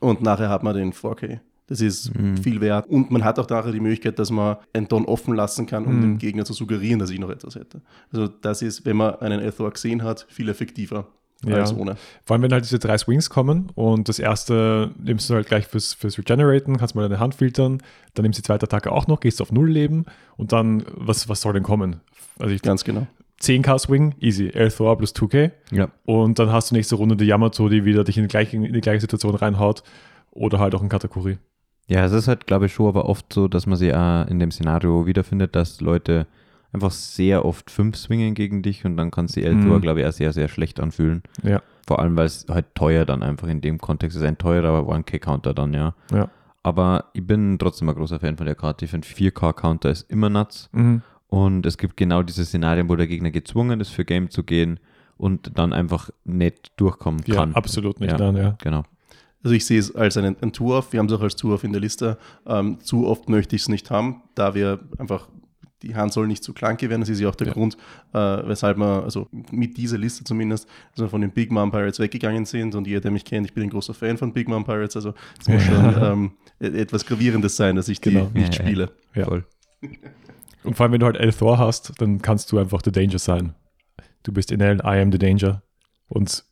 [0.00, 1.38] und nachher hat man den 4K.
[1.66, 2.36] Das ist Mhm.
[2.36, 2.86] viel wert.
[2.88, 5.96] Und man hat auch nachher die Möglichkeit, dass man einen Don offen lassen kann, um
[5.96, 6.02] Mhm.
[6.02, 7.80] dem Gegner zu suggerieren, dass ich noch etwas hätte.
[8.12, 11.06] Also das ist, wenn man einen Ethor gesehen hat, viel effektiver
[11.46, 11.56] Ja.
[11.56, 11.96] als ohne.
[12.24, 15.66] Vor allem, wenn halt diese drei Swings kommen und das erste nimmst du halt gleich
[15.66, 17.82] fürs, fürs Regeneraten, kannst mal deine Hand filtern,
[18.14, 20.04] dann nimmst du die zweite Attacke auch noch, gehst auf Null Leben
[20.36, 22.00] und dann, was, was soll denn kommen?
[22.38, 23.06] Also ich, Ganz genau.
[23.40, 25.88] 10k Swing, easy, Elthor plus 2k Ja.
[26.04, 28.72] und dann hast du nächste Runde die Yamato, die wieder dich in die gleiche, in
[28.72, 29.82] die gleiche Situation reinhaut
[30.30, 31.38] oder halt auch ein Katakuri.
[31.86, 34.38] Ja, es ist halt, glaube ich, schon aber oft so, dass man sich auch in
[34.38, 36.26] dem Szenario wiederfindet, dass Leute
[36.72, 39.80] einfach sehr oft fünf swingen gegen dich und dann kannst du die Eltor, Mhm.
[39.82, 41.22] glaube ich, auch sehr, sehr schlecht anfühlen.
[41.42, 41.62] Ja.
[41.86, 44.22] Vor allem, weil es halt teuer dann einfach in dem Kontext ist.
[44.24, 45.94] Ein teurer 1K-Counter dann, ja.
[46.12, 46.30] Ja.
[46.62, 48.86] Aber ich bin trotzdem ein großer Fan von der Karte.
[48.86, 50.70] Ich finde 4K-Counter ist immer nuts.
[50.72, 51.02] Mhm.
[51.28, 54.80] Und es gibt genau diese Szenarien, wo der Gegner gezwungen ist, für Game zu gehen
[55.18, 57.54] und dann einfach nicht durchkommen Ja, kann.
[57.54, 58.12] absolut nicht.
[58.18, 58.32] Ja.
[58.32, 58.56] Nein, ja.
[58.62, 58.84] Genau.
[59.44, 60.92] Also ich sehe es als einen, einen Tour-Off.
[60.92, 62.18] Wir haben es auch als Tour-Off in der Liste.
[62.46, 65.28] Ähm, zu oft möchte ich es nicht haben, da wir einfach
[65.82, 67.02] die Hand soll nicht zu clunky werden.
[67.02, 67.52] Das ist ja auch der Ja.
[67.52, 67.76] Grund,
[68.14, 71.98] äh, weshalb wir, also mit dieser Liste zumindest, dass wir von den Big Mom Pirates
[71.98, 72.74] weggegangen sind.
[72.74, 74.96] Und jeder, der mich kennt, ich bin ein großer Fan von Big Mom Pirates.
[74.96, 78.30] Also es muss schon ähm, e- etwas Gravierendes sein, dass ich die Genau.
[78.32, 78.92] nicht spiele.
[79.14, 79.26] Ja.
[79.26, 79.44] Voll.
[80.62, 83.54] Und vor allem, wenn du halt Elthor hast, dann kannst du einfach the Danger sein.
[84.22, 85.62] Du bist in L, I am the Danger
[86.08, 86.44] und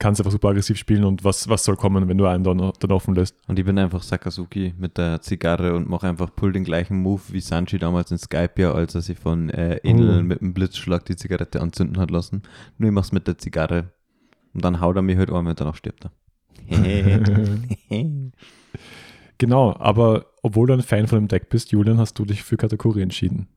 [0.00, 2.90] kannst einfach super aggressiv spielen und was, was soll kommen, wenn du einen dann, dann
[2.90, 3.36] offen lässt.
[3.46, 7.22] Und ich bin einfach Sakazuki mit der Zigarre und mache einfach pull den gleichen Move
[7.28, 10.22] wie Sanji damals in Skype, ja, als er sich von äh, Enel Oh.
[10.22, 12.42] mit dem Blitzschlag die Zigarette anzünden hat lassen.
[12.78, 13.92] Nur ich mach's mit der Zigarre.
[14.52, 16.10] Und dann haut er mich halt um und danach stirbt er.
[19.38, 22.58] Genau, aber obwohl du ein Fan von dem Deck bist, Julian, hast du dich für
[22.58, 23.48] Kategorie entschieden.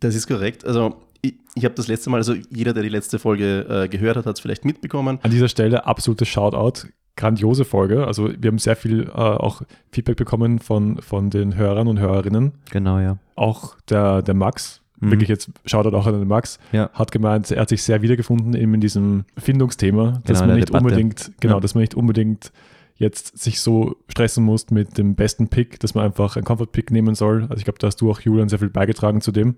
[0.00, 0.66] Das ist korrekt.
[0.66, 4.16] Also ich, ich habe das letzte Mal, also jeder, der die letzte Folge äh, gehört
[4.16, 5.18] hat, hat es vielleicht mitbekommen.
[5.22, 6.88] An dieser Stelle absolutes Shoutout.
[7.16, 8.06] Grandiose Folge.
[8.06, 12.52] Also wir haben sehr viel äh, auch Feedback bekommen von, von den Hörern und Hörerinnen.
[12.70, 13.16] genau, ja.
[13.36, 15.10] Auch der, der Max, Mhm.
[15.10, 16.88] wirklich jetzt Shoutout auch an den Max, Ja.
[16.94, 20.68] hat gemeint, er hat sich sehr wiedergefunden eben in diesem Findungsthema, dass Genau, man nicht
[20.68, 20.84] Debatte.
[20.84, 21.60] unbedingt, genau, Ja.
[21.60, 22.50] dass man nicht unbedingt
[22.96, 27.14] jetzt sich so stressen muss mit dem besten Pick, dass man einfach einen Comfort-Pick nehmen
[27.14, 27.42] soll.
[27.42, 29.56] Also ich glaube, da hast du auch, Julian, sehr viel beigetragen zu dem.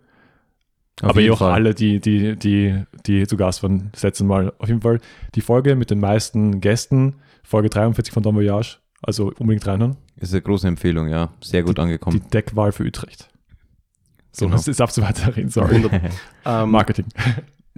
[1.02, 1.52] Auf aber eh auch Fall.
[1.52, 4.52] alle, die, die, die, die zu Gast waren, das letzte Mal.
[4.58, 5.00] Auf jeden Fall
[5.34, 8.78] die Folge mit den meisten Gästen, Folge 43 von Don Voyage.
[9.02, 9.96] Also unbedingt reinhören.
[10.16, 11.30] Ist eine große Empfehlung, ja.
[11.40, 12.20] Sehr gut Die angekommen.
[12.32, 13.28] Deckwahl für Utrecht.
[14.32, 14.56] So, Genau.
[14.56, 15.84] das ist ab zu weiterreden, sorry.
[16.44, 17.06] Ähm, Marketing.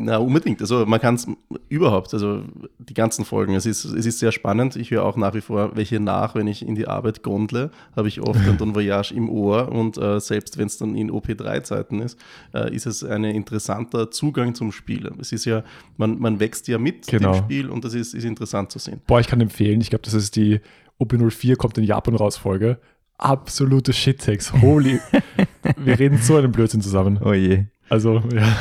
[0.03, 0.61] Na, unbedingt.
[0.61, 1.27] Also man kann es
[1.69, 2.43] überhaupt, also
[2.79, 3.55] die ganzen Folgen.
[3.55, 4.77] Es ist, es ist sehr spannend.
[4.77, 8.09] Ich höre auch nach wie vor welche nach, wenn ich in die Arbeit gondle, habe
[8.09, 12.01] ich oft ein Don Voyage im Ohr und äh, selbst wenn es dann in OP3-Zeiten
[12.01, 12.19] ist,
[12.55, 15.11] äh, ist es ein interessanter Zugang zum Spiel.
[15.21, 15.63] Es ist ja,
[15.97, 17.33] man, man wächst ja mit Genau.
[17.33, 19.01] dem Spiel und das ist, ist interessant zu sehen.
[19.07, 20.61] Boah, ich kann empfehlen, ich glaube, das ist die
[20.99, 22.79] OP04 kommt in Japan raus Folge.
[23.19, 24.53] Absolute Shit-Takes.
[24.63, 24.99] Holy.
[25.77, 27.19] Wir reden so einen Blödsinn zusammen.
[27.23, 27.65] oh je.
[27.91, 28.57] Also, ja.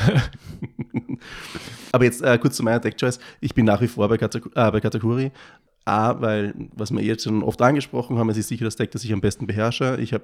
[1.91, 3.19] Aber jetzt äh, kurz zu meiner Deck-Choice.
[3.39, 5.31] Ich bin nach wie vor bei, Kataku äh, bei Katakuri.
[5.85, 9.03] A, weil, was wir jetzt schon oft angesprochen haben, es ist sicher das Deck, das
[9.03, 9.97] ich am besten beherrsche.
[10.01, 10.23] Ich habe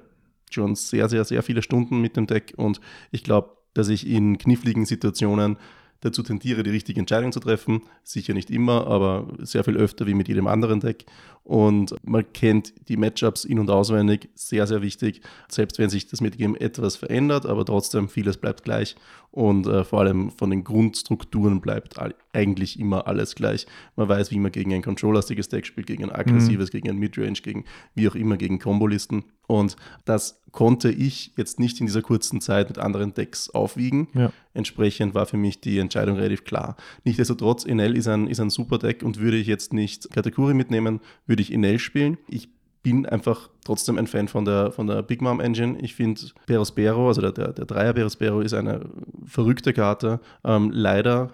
[0.50, 4.38] schon sehr, sehr, sehr viele Stunden mit dem Deck und ich glaube, dass ich in
[4.38, 5.56] kniffligen Situationen
[6.00, 7.82] dazu tendiere, die richtige Entscheidung zu treffen.
[8.04, 11.06] Sicher nicht immer, aber sehr viel öfter wie mit jedem anderen Deck.
[11.46, 15.20] Und man kennt die Matchups in- und auswendig, sehr, sehr wichtig.
[15.48, 18.96] Selbst wenn sich das Metagame etwas verändert, aber trotzdem vieles bleibt gleich.
[19.30, 23.66] Und äh, vor allem von den Grundstrukturen bleibt all, eigentlich immer alles gleich.
[23.94, 27.34] Man weiß, wie man gegen ein controllastiges Deck spielt, gegen ein aggressives, gegen ein Midrange,
[27.34, 29.24] gegen wie auch immer, gegen Kombolisten.
[29.46, 34.08] Und das konnte ich jetzt nicht in dieser kurzen Zeit mit anderen Decks aufwiegen.
[34.14, 34.32] Ja.
[34.54, 36.76] Entsprechend war für mich die Entscheidung relativ klar.
[37.04, 41.00] Nichtsdestotrotz, Enel ist ein, ist ein super Deck und würde ich jetzt nicht Katakuri mitnehmen,
[41.26, 42.18] würde ich Enel spielen.
[42.28, 42.48] Ich
[42.82, 45.76] bin einfach trotzdem ein Fan von der, von der Big Mom Engine.
[45.80, 48.82] Ich finde Perospero, also der, der, der Dreier Perospero ist eine
[49.24, 50.20] verrückte Karte.
[50.44, 51.32] Ähm, leider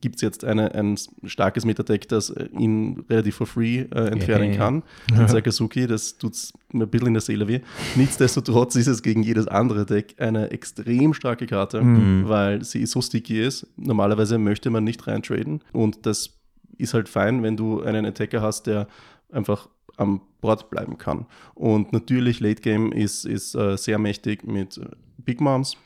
[0.00, 4.56] gibt es jetzt eine, ein starkes Metadeck, das ihn relativ for free äh, entfernen Yeah.
[4.56, 4.82] kann.
[5.26, 6.34] Sakazuki, das tut
[6.72, 7.60] mir ein bisschen in der Seele weh.
[7.96, 12.28] Nichtsdestotrotz ist es gegen jedes andere Deck eine extrem starke Karte, Mhm.
[12.28, 13.66] weil sie so sticky ist.
[13.76, 16.38] Normalerweise möchte man nicht reintraden und das
[16.78, 18.88] ist halt fein, wenn du einen Attacker hast, der
[19.32, 21.26] einfach am Board bleiben kann.
[21.54, 24.86] Und natürlich, Late Game ist, ist äh, sehr mächtig mit äh,
[25.18, 25.76] Big Moms.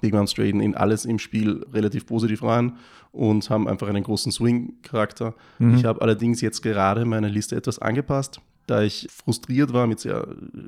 [0.00, 2.76] Big Moms traden in alles im Spiel relativ positiv rein
[3.12, 5.34] und haben einfach einen großen Swing-Charakter.
[5.58, 5.74] Mhm.
[5.76, 10.26] Ich habe allerdings jetzt gerade meine Liste etwas angepasst, da ich frustriert war mit sehr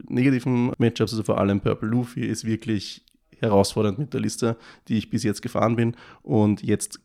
[0.08, 3.04] negativen Matchups, also vor allem Purple Luffy ist wirklich
[3.40, 4.56] herausfordernd mit der Liste,
[4.88, 5.96] die ich bis jetzt gefahren bin.
[6.22, 7.00] Und jetzt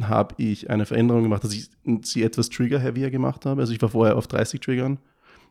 [0.00, 1.68] habe ich eine Veränderung gemacht, dass ich
[2.02, 3.60] sie etwas trigger-heavier gemacht habe.
[3.60, 4.98] Also ich war vorher auf 30 Triggern.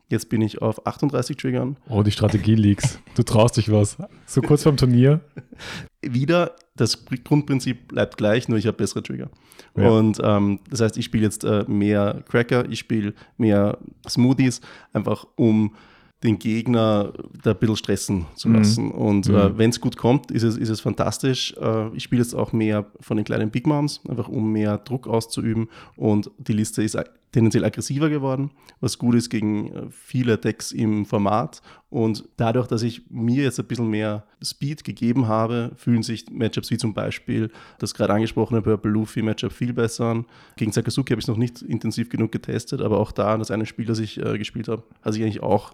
[0.08, 1.76] Jetzt bin ich auf 38 Triggern.
[1.88, 2.98] Oh, die Strategie liegt's.
[3.14, 3.96] Du traust dich was.
[4.26, 5.20] So kurz vorm Turnier.
[6.02, 9.30] Wieder, das Grundprinzip bleibt gleich, nur ich habe bessere Trigger.
[9.76, 9.88] Ja.
[9.88, 13.78] Und ähm, das heißt, ich spiele jetzt äh, mehr Cracker, ich spiele mehr
[14.08, 14.60] Smoothies,
[14.92, 15.74] einfach um
[16.22, 18.54] den Gegner da ein bisschen stressen zu Mhm.
[18.54, 18.90] lassen.
[18.92, 19.34] Und Mhm.
[19.34, 21.54] äh, wenn es gut kommt, ist es, ist es fantastisch.
[21.60, 25.06] Äh, ich spiele jetzt auch mehr von den kleinen Big Moms, einfach um mehr Druck
[25.08, 25.68] auszuüben.
[25.96, 26.96] Und die Liste ist
[27.32, 31.62] tendenziell aggressiver geworden, was gut ist gegen äh, viele Decks im Format.
[31.88, 36.70] Und dadurch, dass ich mir jetzt ein bisschen mehr Speed gegeben habe, fühlen sich Matchups
[36.70, 40.26] wie zum Beispiel das gerade angesprochene Purple Luffy Matchup viel besser an.
[40.56, 43.64] Gegen Sakazuki habe ich es noch nicht intensiv genug getestet, aber auch da, das eine
[43.66, 45.72] Spiel, das ich äh, gespielt habe, hat sich eigentlich auch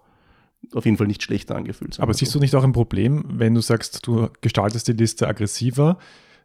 [0.72, 1.98] auf jeden Fall nicht schlechter angefühlt.
[2.00, 5.98] Aber siehst du nicht auch ein Problem, wenn du sagst, du gestaltest die Liste aggressiver,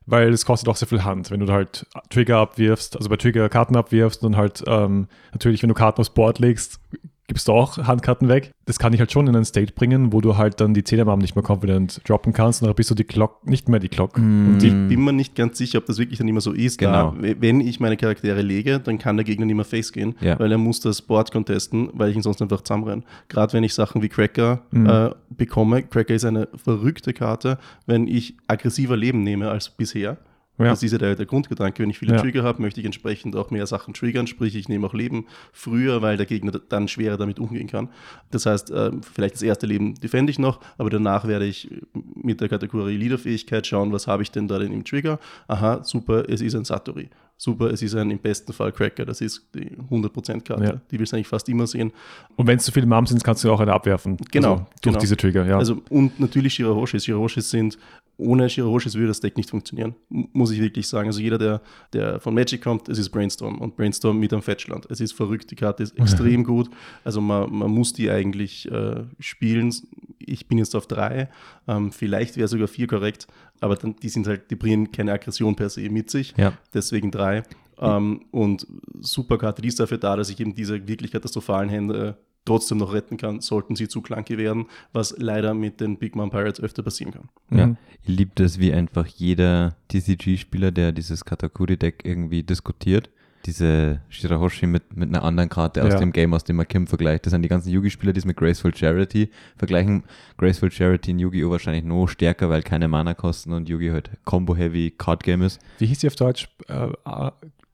[0.05, 3.49] weil es kostet auch sehr viel Hand, wenn du halt Trigger abwirfst, also bei Trigger
[3.49, 6.79] Karten abwirfst und halt ähm, natürlich, wenn du Karten aufs Board legst,
[7.27, 8.51] gibst du auch Handkarten weg.
[8.65, 11.19] Das kann ich halt schon in ein State bringen, wo du halt dann die Zählermam
[11.19, 14.17] nicht mehr confident droppen kannst und dann bist du die Glock, nicht mehr die Glock.
[14.17, 16.77] Und Ich bin mir nicht ganz sicher, ob das wirklich dann immer so ist.
[16.79, 17.11] Genau.
[17.11, 20.37] Da, wenn ich meine Charaktere lege, dann kann der Gegner nicht mehr face gehen, Ja.
[20.39, 23.03] weil er muss das Board contesten, weil ich ihn sonst einfach zusammenrenne.
[23.29, 24.85] Gerade wenn ich Sachen wie Cracker Mhm.
[24.89, 25.83] äh, bekomme.
[25.83, 30.17] Cracker ist eine verrückte Karte, wenn ich aggressiver Leben nehme als bisher.
[30.59, 30.65] Ja.
[30.65, 31.81] Das ist ja der, der Grundgedanke.
[31.81, 32.21] Wenn ich viele Ja.
[32.21, 36.01] Trigger habe, möchte ich entsprechend auch mehr Sachen triggern, sprich ich nehme auch Leben früher,
[36.01, 37.89] weil der Gegner dann schwerer damit umgehen kann.
[38.29, 41.69] Das heißt, äh, vielleicht das erste Leben defende ich noch, aber danach werde ich
[42.15, 45.19] mit der Kategorie Leaderfähigkeit schauen, was habe ich denn da denn im Trigger.
[45.47, 47.09] Aha, super, es ist ein Satori.
[47.43, 50.63] Super, es ist ein im besten Fall Cracker, das ist die 100%-Karte.
[50.63, 50.81] Ja.
[50.89, 51.91] Die willst du eigentlich fast immer sehen.
[52.37, 54.15] und wenn es zu viele Mams sind, kannst du auch eine abwerfen.
[54.31, 54.99] Genau, Also durch genau.
[54.99, 55.57] diese Trigger, ja.
[55.57, 57.03] Also und natürlich Shirahoshis.
[57.03, 57.77] Shirahoshis sind,
[58.15, 61.07] ohne Shirahoshis würde das Deck nicht funktionieren, muss ich wirklich sagen.
[61.09, 64.87] Also jeder, der, der von Magic kommt, es ist Brainstorm und Brainstorm mit einem Fetchland.
[64.89, 66.69] Es ist verrückt, die Karte ist extrem gut.
[67.03, 69.75] Also man, man muss die eigentlich äh, spielen.
[70.19, 71.27] Ich bin jetzt auf drei,
[71.67, 73.27] ähm, vielleicht wäre sogar vier korrekt,
[73.63, 76.53] aber dann, die sind halt, die bringen keine Aggression per se mit sich Ja.
[76.73, 77.43] deswegen drei.
[77.79, 78.67] Ähm, und
[79.01, 83.15] Superkarte, die ist dafür da, dass ich eben diese wirklich katastrophalen Hände trotzdem noch retten
[83.17, 87.13] kann, sollten sie zu clunky werden, was leider mit den Big Mom Pirates öfter passieren
[87.13, 87.29] kann.
[87.57, 87.77] Ja, Mhm.
[88.03, 93.09] ich liebe das, wie einfach jeder TCG-Spieler, der dieses Katakuri-Deck irgendwie diskutiert,
[93.45, 95.99] diese Shirahoshi mit, mit einer anderen Karte aus Ja.
[95.99, 97.25] dem Game, aus dem man Kim vergleicht.
[97.25, 100.03] Das sind die ganzen Yugi-Spieler, die es mit Graceful Charity vergleichen.
[100.37, 101.51] Graceful Charity in Yu-Gi-Oh!
[101.51, 105.59] wahrscheinlich noch stärker, weil keine Mana kosten und Yugi halt Combo-Heavy Card Game ist.
[105.79, 106.47] Wie hieß die auf Deutsch?
[106.67, 107.31] Äh, äh,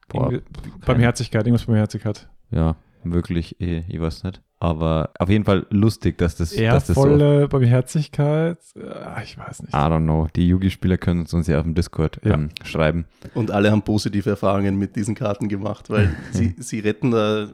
[0.10, 0.34] Boah,
[0.86, 2.27] Barmherzigkeit, irgendwas Barmherzigkeit.
[2.51, 4.41] Ja, wirklich, eh, ich weiß nicht.
[4.62, 7.06] Aber auf jeden Fall lustig, dass das, dass das so.
[7.06, 8.58] Ehrvolle Barmherzigkeit?
[8.76, 9.74] Äh, ich weiß nicht.
[9.74, 10.28] I don't know.
[10.36, 12.34] Die Yugi-Spieler können es uns ja auf dem Discord Ja.
[12.34, 13.06] ähm, schreiben.
[13.34, 17.48] Und alle haben positive Erfahrungen mit diesen Karten gemacht, weil sie, sie retten da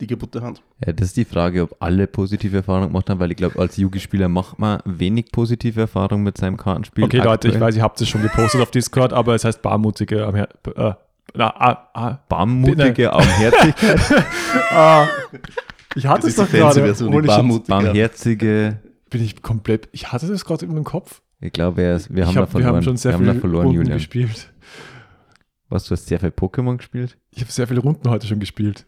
[0.00, 0.62] die kaputte Hand.
[0.84, 3.76] Ja, das ist die Frage, ob alle positive Erfahrungen gemacht haben, weil ich glaube, als
[3.76, 7.04] Yugi-Spieler macht man wenig positive Erfahrungen mit seinem Kartenspiel.
[7.04, 7.60] Okay, Leute, ich aktuell.
[7.60, 10.92] weiß, ihr habt es schon gepostet auf Discord, aber es heißt barmutige äh,
[11.36, 14.00] na, ah, ah, Barmmutige Barmherzigkeit,
[14.70, 15.08] ah.
[15.94, 16.80] Ich hatte es doch gerade.
[16.80, 17.68] Version, die barmutige.
[17.68, 18.80] barmherzige.
[19.10, 19.88] Bin ich komplett.
[19.92, 21.20] Ich hatte das gerade in meinem Kopf.
[21.40, 22.76] Ich glaube, er ist- wir haben ich da hab, wir verloren.
[22.76, 23.98] haben schon sehr wir viele verloren, Runden Julian.
[23.98, 24.52] gespielt.
[25.68, 27.16] Was, du hast sehr viel Pokémon gespielt?
[27.30, 28.86] Ich habe sehr viele Runden heute schon gespielt.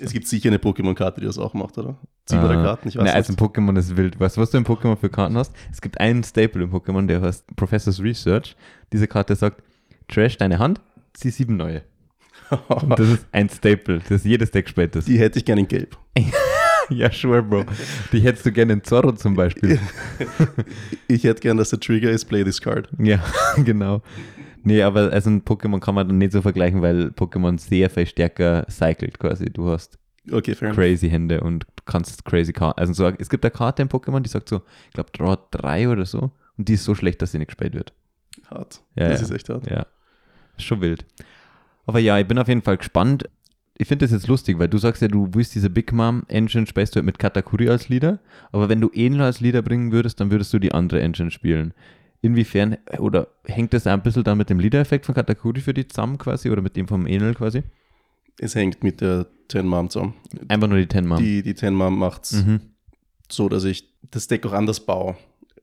[0.00, 1.96] Es gibt sicher eine Pokémon-Karte, die das auch macht, oder?
[2.24, 2.62] Ziehbare Ah.
[2.62, 3.40] Karten, ich weiß Nein, also nicht.
[3.42, 4.18] ein Pokémon ist wild.
[4.18, 5.52] Weißt du, was du im Pokémon für Karten hast?
[5.70, 8.56] Es gibt einen Staple im Pokémon, der heißt Professor's Research.
[8.92, 9.62] Diese Karte sagt,
[10.08, 10.80] trash deine Hand,
[11.12, 11.82] zieh sieben neue.
[12.68, 15.04] Und das ist ein Staple, das jedes Deck das.
[15.04, 15.96] Die hätte ich gerne in Gelb.
[16.90, 17.66] Ja, sure, Bro.
[18.12, 19.78] Die hättest du gerne in Zorro zum Beispiel.
[21.08, 22.88] Ich hätte gern, dass der Trigger ist Play this card.
[22.98, 23.22] Ja,
[23.64, 24.02] genau.
[24.62, 28.06] Nee, aber also ein Pokémon kann man dann nicht so vergleichen, weil Pokémon sehr viel
[28.06, 29.46] stärker cycelt quasi.
[29.46, 29.98] Du hast
[30.30, 30.76] Okay, fair enough.
[30.76, 32.78] crazy Hände und kannst crazy Karten.
[32.78, 35.88] Also so, es gibt eine Karte im Pokémon, die sagt so, ich glaube Draw 3
[35.88, 36.30] oder so.
[36.58, 37.92] Und die ist so schlecht, dass sie nicht gespielt wird.
[38.48, 38.82] Hart.
[38.96, 39.26] Ja, das ja.
[39.26, 39.68] ist echt hart.
[39.70, 39.86] Ja.
[40.56, 41.06] Ist schon wild.
[41.86, 43.28] Aber ja, ich bin auf jeden Fall gespannt.
[43.78, 46.66] Ich finde das jetzt lustig, weil du sagst ja, du willst diese Big Mom Engine
[46.66, 48.18] spielst du halt mit Katakuri als Leader,
[48.52, 51.72] aber wenn du Enel als Leader bringen würdest, dann würdest du die andere Engine spielen.
[52.20, 56.18] Inwiefern, oder hängt das ein bisschen dann mit dem Leader-Effekt von Katakuri für die zusammen
[56.18, 57.62] quasi oder mit dem vom Enel quasi?
[58.38, 60.14] Es hängt mit der 10 Mom zusammen.
[60.48, 61.22] Einfach nur die 10 Mann.
[61.22, 62.60] Die, die 10 Mom macht es Mhm.
[63.30, 65.16] so, dass ich das Deck auch anders baue.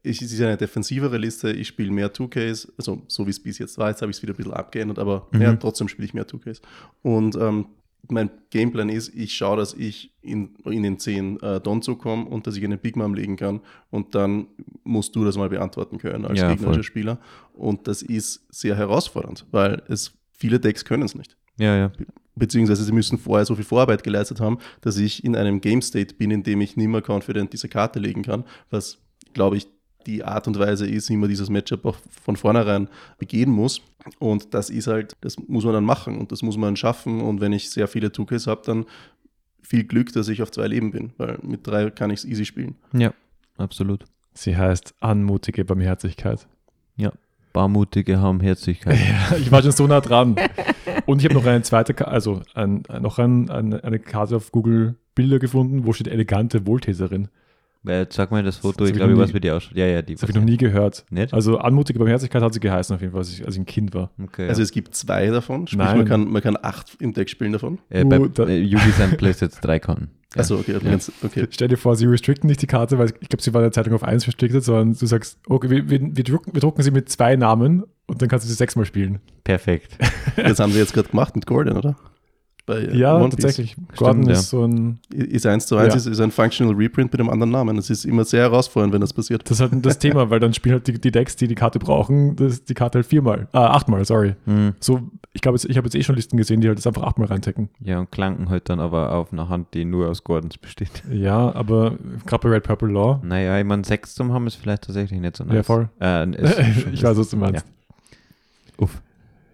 [0.03, 3.57] Ich, es ist eine defensivere Liste, ich spiele mehr 2Ks, also so wie es bis
[3.60, 5.41] jetzt war, jetzt habe ich es wieder ein bisschen abgeändert, aber Mhm.
[5.41, 6.62] ja, trotzdem spiele ich mehr 2Ks.
[7.01, 7.65] Und ähm,
[8.10, 12.47] mein Gameplan ist, ich schaue, dass ich in, in den 10 äh, Donzo komme und
[12.47, 14.47] dass ich eine Big Mom legen kann und dann
[14.86, 16.83] musst du das mal beantworten können als Ja, gegnerischer voll.
[16.83, 17.19] Spieler.
[17.53, 21.91] Und das ist sehr herausfordernd, weil es viele Decks können es nicht Ja, ja.
[22.36, 26.15] beziehungsweise sie müssen vorher so viel Vorarbeit geleistet haben, dass ich in einem Game State
[26.15, 28.99] bin, in dem ich nicht mehr confident diese Karte legen kann, was,
[29.33, 29.67] glaube ich,
[30.08, 32.89] die Art und Weise ist, wie man dieses Matchup auch von vornherein
[33.20, 33.82] begehen muss.
[34.20, 37.22] Und das ist halt, das muss man dann machen und das muss man schaffen.
[37.22, 38.86] Und wenn ich sehr viele 2Ks habe, dann
[39.62, 42.46] viel Glück, dass ich auf zwei Leben bin, weil mit drei kann ich es easy
[42.46, 42.76] spielen.
[42.93, 43.13] Ja,
[43.58, 44.06] absolut.
[44.34, 46.48] Sie heißt anmutige Barmherzigkeit.
[47.58, 49.00] Barmutige haben Herzlichkeit.
[49.00, 50.36] Ja, ich war schon so nah dran.
[51.08, 54.96] Und ich habe noch eine zweite, also ein, noch ein, eine, eine Karte auf Google
[55.15, 57.30] Bilder gefunden, wo steht elegante Wohltäterin.
[57.83, 59.75] Weil, Jetzt sag mal das Foto, Das ich glaube, ich weiß, wie die ausschaut.
[59.77, 61.05] Ja, ja, die Das habe ich noch nie gehört.
[61.09, 61.33] Nicht?
[61.33, 63.93] Also anmutige Barmherzigkeit hat sie geheißen auf jeden Fall, als ich, als ich ein Kind
[63.93, 64.11] war.
[64.21, 64.63] Okay, Also ja.
[64.63, 65.97] es gibt zwei davon, sprich Nein.
[65.97, 67.79] man kann, man kann acht im Deck spielen davon.
[67.89, 70.09] äh, bei Uh, äh, Yugi sind Plays jetzt drei Karten.
[70.35, 70.41] Ja.
[70.41, 70.79] Achso, okay, Ja.
[70.79, 71.47] ganz- okay.
[71.49, 73.71] Stell dir vor, sie restricten nicht die Karte, weil ich glaube, sie war in der
[73.71, 76.91] Zeitung auf 1 restricted, sondern du sagst, okay, wir, wir, wir, drucken, wir drucken sie
[76.91, 79.19] mit zwei Namen und dann kannst du sie sechsmal spielen.
[79.45, 79.97] Perfekt.
[80.35, 81.95] Das haben sie jetzt gerade gemacht mit Gordon, oder?
[82.67, 83.38] Bei äh, Ja, One Piece.
[83.38, 83.75] tatsächlich.
[83.95, 84.34] Gordon ja.
[84.34, 84.99] ist so ein.
[85.10, 85.97] Ist eins zu eins, Ja.
[85.97, 87.77] ist, ist ein Functional Reprint mit einem anderen Namen.
[87.77, 89.49] Es ist immer sehr herausfordernd, wenn das passiert.
[89.49, 91.80] Das ist halt das Thema, weil dann spielen halt die, die Decks, die die Karte
[91.80, 93.47] brauchen, das, die Karte halt viermal.
[93.53, 94.36] Ah, achtmal, sorry.
[94.45, 94.73] Mhm.
[94.82, 95.01] So,
[95.34, 97.69] ich glaube, ich habe jetzt eh schon Listen gesehen, die halt das einfach achtmal reintecken.
[97.80, 101.03] Ja, und klanken halt dann aber auf einer Hand, die nur aus Gordons besteht.
[101.10, 103.21] Ja, aber gerade bei Red Purple Law.
[103.23, 105.56] Naja, ich meine, sechs zum haben ist vielleicht tatsächlich nicht so nice.
[105.56, 105.89] Ja, voll.
[105.99, 106.27] Äh,
[106.93, 107.65] ich weiß, was du meinst.
[108.77, 109.01] Uff.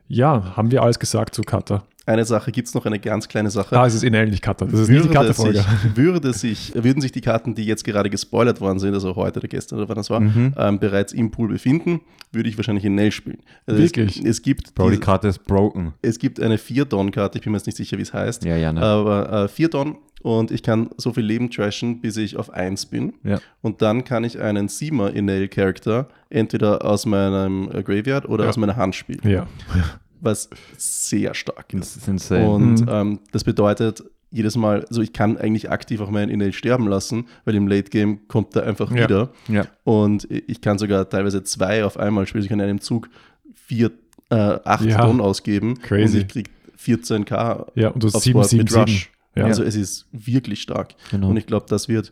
[0.08, 1.84] Ja, haben wir alles gesagt zu Cutter.
[2.06, 3.80] Eine Sache gibt es noch, eine ganz kleine Sache.
[3.80, 4.66] Ah, es ist inhalt, nicht Cutter.
[4.66, 5.60] Das ist nicht die würde, Cutter-Folge.
[5.60, 9.40] sich, würde sich, würden sich die Karten, die jetzt gerade gespoilert worden sind, also heute
[9.40, 10.54] oder gestern oder wann das war, Mhm.
[10.58, 12.02] ähm, bereits im Pool befinden,
[12.34, 13.40] würde ich wahrscheinlich in Nell spielen.
[13.66, 14.20] Also Wirklich?
[14.20, 15.94] Es, es, gibt Bro, die diese- Karte ist broken.
[16.02, 18.74] es gibt eine 4-Don-Karte, ich bin mir jetzt nicht sicher, wie es heißt, Ja, ja,
[18.74, 18.82] ne.
[18.82, 22.86] aber äh, 4 Don und ich kann so viel Leben trashen, bis ich auf 1
[22.88, 23.14] bin.
[23.24, 23.40] Ja.
[23.62, 28.50] Und dann kann ich einen Seamer Enel Charakter entweder aus meinem äh, Graveyard oder Ja.
[28.50, 29.48] aus meiner Hand spielen, Ja.
[30.24, 31.96] was sehr stark ist.
[31.96, 32.50] Das ist insane.
[32.50, 32.88] Und Mhm.
[32.90, 37.26] ähm, das bedeutet, jedes Mal, also ich kann eigentlich aktiv auch meinen Enel sterben lassen,
[37.46, 39.04] weil im Late Game kommt er einfach Ja.
[39.04, 39.30] wieder.
[39.48, 39.68] ja.
[39.84, 42.44] Und ich kann sogar teilweise zwei auf einmal spielen.
[42.44, 43.10] Ich kann in einem Zug
[43.54, 43.92] vier,
[44.30, 44.98] äh, acht Ja.
[45.06, 46.16] Tonnen ausgeben Crazy.
[46.18, 48.82] und ich kriege 14k Ja, und du hast aufs 7, Board 7, mit 7.
[48.82, 49.12] Rush.
[49.36, 49.46] Ja.
[49.46, 50.96] Also es ist wirklich stark.
[51.12, 51.30] Genau.
[51.30, 52.12] Und ich glaube, das wird,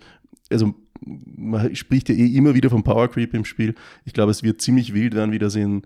[0.52, 3.74] also man spricht ja eh immer wieder vom Power Creep im Spiel.
[4.06, 5.82] Ich glaube, es wird ziemlich wild werden, wie das in,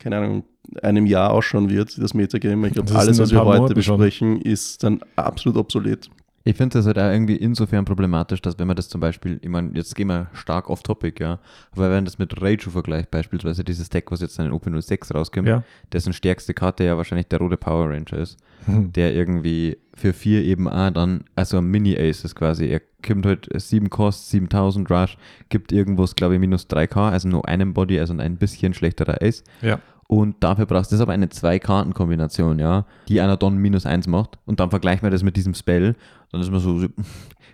[0.00, 0.44] keine Ahnung,
[0.82, 2.66] einem Jahr ausschauen wird, das Metagame.
[2.66, 3.98] Ich glaube, alles, was wir heute Monaten schon.
[3.98, 6.10] besprechen, ist dann absolut obsolet.
[6.42, 9.48] Ich finde das halt auch irgendwie insofern problematisch, dass wenn man das zum Beispiel, ich
[9.50, 11.38] meine, jetzt gehen wir stark off topic, ja,
[11.72, 14.80] aber wenn man das mit Raichu vergleicht, beispielsweise dieses Deck, was jetzt in den Open
[14.80, 15.62] 06 rauskommt, Ja.
[15.92, 18.90] dessen stärkste Karte ja wahrscheinlich der rote Power Ranger ist, Hm.
[18.92, 23.46] der irgendwie für vier eben auch dann, also ein Mini-Ace ist quasi, er kommt halt
[23.54, 25.18] 7 Cost, 7000 Rush,
[25.50, 29.44] gibt irgendwas, glaube ich, minus 3k, also nur einen Body, also ein bisschen schlechterer Ace.
[29.60, 29.78] Ja.
[30.06, 34.38] Und dafür brauchst du das aber eine Zwei-Karten-Kombination, ja, die einer Don minus eins macht.
[34.44, 35.94] Und dann vergleicht man das mit diesem Spell.
[36.32, 36.86] Dann ist man so,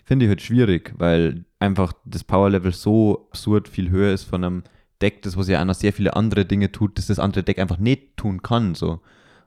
[0.04, 4.62] finde ich halt schwierig, weil einfach das Power-Level so absurd viel höher ist von einem
[5.00, 7.78] Deck, das was ja einer sehr viele andere Dinge tut, das das andere Deck einfach
[7.78, 8.90] nicht tun kann, so.
[8.92, 9.00] Und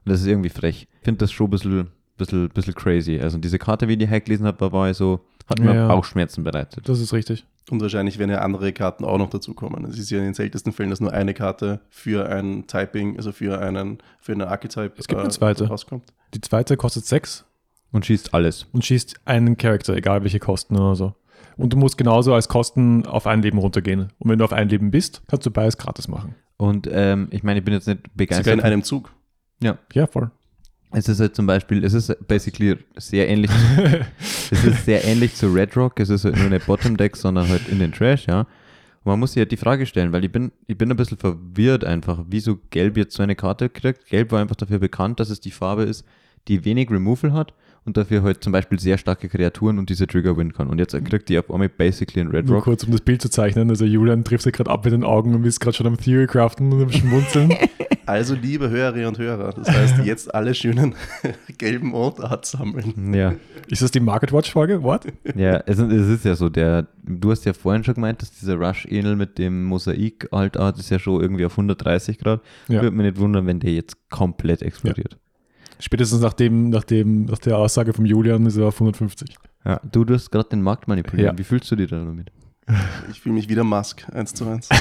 [0.04, 0.88] das ist irgendwie frech.
[1.00, 3.18] Ich finde das schon ein bisschen, bisschen, bisschen crazy.
[3.18, 5.88] Also diese Karte, wie ich die halt gelesen habe, war ich so, hat mir Ja.
[5.88, 6.88] Bauchschmerzen bereitet.
[6.88, 7.44] Das ist richtig.
[7.70, 9.84] Und wahrscheinlich werden ja andere Karten auch noch dazukommen.
[9.84, 13.32] Es ist ja in den seltensten Fällen, dass nur eine Karte für ein Typing, also
[13.32, 15.68] für einen, für einen Archetype Es gibt eine zweite.
[15.68, 16.12] rauskommt.
[16.34, 17.44] Die zweite kostet 6
[17.92, 18.66] Und schießt alles.
[18.72, 21.14] und schießt einen Charakter, egal welche Kosten oder so.
[21.56, 24.12] Und du musst genauso als Kosten auf ein Leben runtergehen.
[24.18, 26.34] Und wenn du auf ein Leben bist, kannst du beides gratis machen.
[26.56, 28.46] Und ähm, ich meine, ich bin jetzt nicht begeistert.
[28.46, 29.12] Sogar in einem Zug.
[29.62, 30.30] ja, Ja, voll.
[30.92, 33.50] Es ist halt zum Beispiel, es ist basically sehr ähnlich,
[34.50, 37.48] es ist sehr ähnlich zu Red Rock, es ist halt nur eine Bottom Deck, sondern
[37.48, 38.40] halt in den Trash, ja.
[38.40, 38.46] Und
[39.04, 41.84] man muss sich halt die Frage stellen, weil ich bin, ich bin ein bisschen verwirrt
[41.84, 44.06] einfach, wieso Gelb jetzt so eine Karte kriegt.
[44.06, 46.04] Gelb war einfach dafür bekannt, dass es die Farbe ist,
[46.48, 47.54] die wenig Removal hat
[47.84, 50.68] und dafür halt zum Beispiel sehr starke Kreaturen und diese Trigger win kann.
[50.68, 52.64] Und jetzt kriegt die auf einmal basically in Red Nur Rock.
[52.64, 53.70] kurz, um das Bild zu zeichnen.
[53.70, 56.72] Also Julian trifft sich gerade ab mit den Augen und ist gerade schon am Theorycraften
[56.72, 57.54] und am Schmunzeln.
[58.06, 60.96] Also, liebe Hörerinnen und Hörer, das heißt, jetzt alle schönen
[61.58, 63.14] gelben Ort sammeln.
[63.14, 63.34] Ja,
[63.68, 64.82] ist das die Market Watch Folge?
[64.82, 65.06] What?
[65.36, 68.56] ja es, es ist ja so, der, du hast ja vorhin schon gemeint, dass dieser
[68.56, 72.40] Rush-Ähnel mit dem Mosaik Altart ist ja schon irgendwie auf 130 Grad.
[72.66, 72.82] Ja.
[72.82, 75.16] Würde mich nicht wundern, wenn der jetzt komplett explodiert.
[75.80, 79.34] Spätestens nach, dem, nach, dem, nach der Aussage vom Julian ist er auf 150.
[79.64, 81.32] Ja, du, du hast gerade den Markt manipuliert.
[81.32, 81.38] Ja.
[81.38, 82.30] Wie fühlst du dich da damit?
[83.10, 84.68] Ich fühle mich wieder Musk, eins zu eins.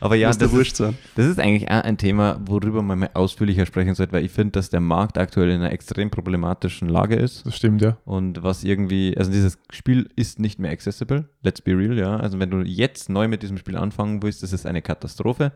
[0.00, 0.98] Aber ja, Muss das wurscht ist, sein.
[1.14, 4.50] das ist eigentlich auch ein Thema, worüber man mal ausführlicher sprechen sollte, weil ich finde,
[4.50, 7.46] dass der Markt aktuell in einer extrem problematischen Lage ist.
[7.46, 7.96] Das stimmt, ja.
[8.04, 12.16] Und was irgendwie, also dieses Spiel ist nicht mehr accessible, let's be real, ja.
[12.16, 15.52] Also wenn du jetzt neu mit diesem Spiel anfangen willst, ist es eine Katastrophe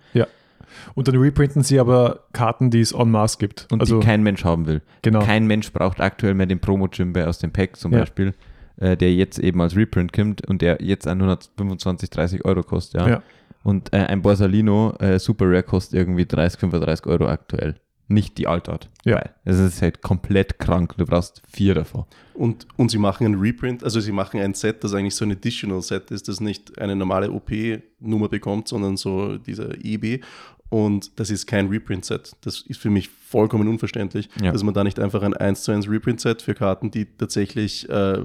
[0.95, 3.67] Und dann reprinten sie aber Karten, die es en masse gibt.
[3.71, 4.83] und also, die kein Mensch haben will.
[5.03, 5.21] genau.
[5.21, 8.01] Kein Mensch braucht aktuell mehr den Promo-Jimbe aus dem Pack zum Ja.
[8.01, 8.35] Beispiel,
[8.79, 13.01] äh, der jetzt eben als Reprint kommt und der jetzt an 125, 30 Euro kostet,
[13.01, 13.09] ja.
[13.09, 13.23] Ja.
[13.63, 17.75] Und äh, ein Borsalino äh, Super Rare kostet irgendwie 30, 35 Euro aktuell.
[18.09, 18.89] Nicht die Altart.
[19.05, 19.17] Ja.
[19.17, 20.95] Weil Es ist halt komplett krank.
[20.97, 22.05] Du brauchst vier davon.
[22.35, 25.33] Und, und sie machen ein Reprint, also sie machen ein Set, das eigentlich so ein
[25.33, 30.23] Additional Set ist, das nicht eine normale OP-Nummer bekommt, sondern so dieser EB.
[30.69, 32.33] Und das ist kein Reprint-Set.
[32.41, 34.51] Das ist für mich vollkommen unverständlich, Ja.
[34.53, 38.21] dass man da nicht einfach ein 1 zu 1 Reprint-Set für Karten, die tatsächlich, äh,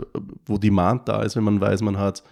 [0.45, 2.23] wo Demand da ist, wenn man weiß, man hat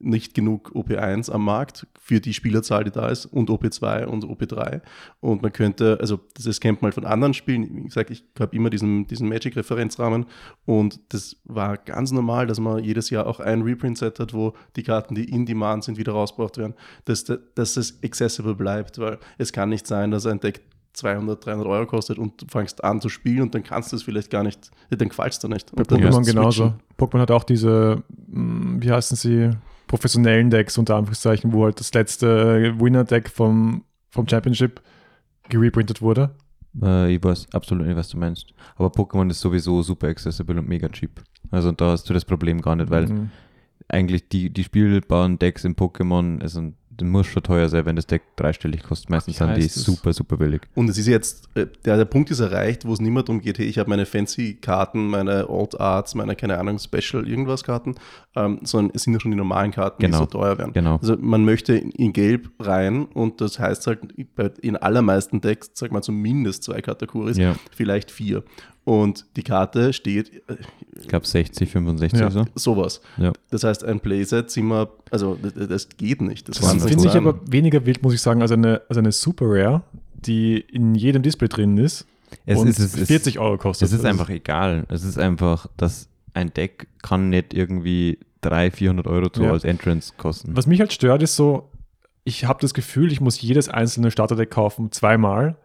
[0.00, 4.82] nicht genug OP1 am Markt für die Spielerzahl, die da ist, und OP2 und OP3.
[5.20, 7.76] Und man könnte, also das, kennt man halt von anderen Spielen.
[7.76, 10.26] Wie gesagt, ich habe immer diesen, diesen Magic-Referenzrahmen
[10.66, 14.82] und das war ganz normal, dass man jedes Jahr auch ein Reprint-Set hat, wo die
[14.82, 16.74] Karten, die in Demand sind, wieder rausgebracht werden,
[17.04, 20.62] dass, dass es accessible bleibt, weil es kann nicht sein, dass ein Deck
[20.94, 24.04] 200, 300 Euro kostet und du fängst an zu spielen und dann kannst du es
[24.04, 25.74] vielleicht gar nicht, dann es dir nicht.
[25.74, 26.74] Bei Und dann Pokémon du genauso.
[26.98, 29.50] Pokémon hat auch diese, mh, wie heißen sie,
[29.94, 34.82] professionellen Decks unter Anführungszeichen, wo halt das letzte Winner-Deck vom, vom Championship
[35.48, 36.34] gereprintet wurde.
[36.82, 38.54] Äh, ich weiß absolut nicht, was du meinst.
[38.74, 41.22] Aber Pokémon ist sowieso super accessible und mega cheap.
[41.52, 43.30] Also da hast du das Problem gar nicht, weil Mhm.
[43.86, 46.72] eigentlich die, die spielbaren Decks in Pokémon, also das
[47.02, 49.10] muss schon teuer sein, wenn das Deck dreistellig kostet.
[49.10, 50.62] Meistens sind die super, super billig.
[50.74, 53.40] Und es ist jetzt, äh, der, der Punkt ist erreicht, wo es nicht mehr darum
[53.40, 57.94] geht, hey, ich habe meine Fancy-Karten, meine Alt-Arts, meine, keine Ahnung, Special-Irgendwas-Karten,
[58.36, 60.18] ähm, sondern es sind ja schon die normalen Karten, Genau.
[60.18, 60.72] die so teuer werden.
[60.72, 60.96] Genau.
[60.96, 64.00] Also man möchte in, in Gelb rein und das heißt halt
[64.36, 68.42] bei- in allermeisten Decks, sag mal zumindest zwei Kategorien, Ja, vielleicht vier.
[68.84, 70.56] Und die Karte steht äh,
[71.00, 72.30] ich glaube 60, 65 Ja.
[72.30, 72.44] so.
[72.54, 73.00] sowas.
[73.16, 73.32] Ja.
[73.50, 76.48] Das heißt, ein Playset sind wir, also das, das geht nicht.
[76.48, 79.46] Das, Das finde ich aber weniger wild, muss ich sagen, als eine, als eine Super
[79.48, 79.82] Rare,
[80.14, 82.06] die in jedem Display drin ist
[82.46, 83.86] Es und ist, es, es, 40 Euro kostet.
[83.88, 84.84] Es ist Also einfach egal.
[84.88, 89.52] Es ist einfach, dass ein Deck kann nicht irgendwie 300, 400 Euro zu Ja.
[89.52, 90.54] als Entrance kosten.
[90.56, 91.70] Was mich halt stört, ist so,
[92.24, 95.56] ich habe das Gefühl, ich muss jedes einzelne Starterdeck kaufen, zweimal.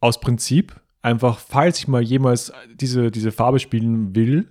[0.00, 0.76] Aus Prinzip.
[1.06, 4.48] Einfach, falls ich mal jemals diese, diese Farbe spielen will,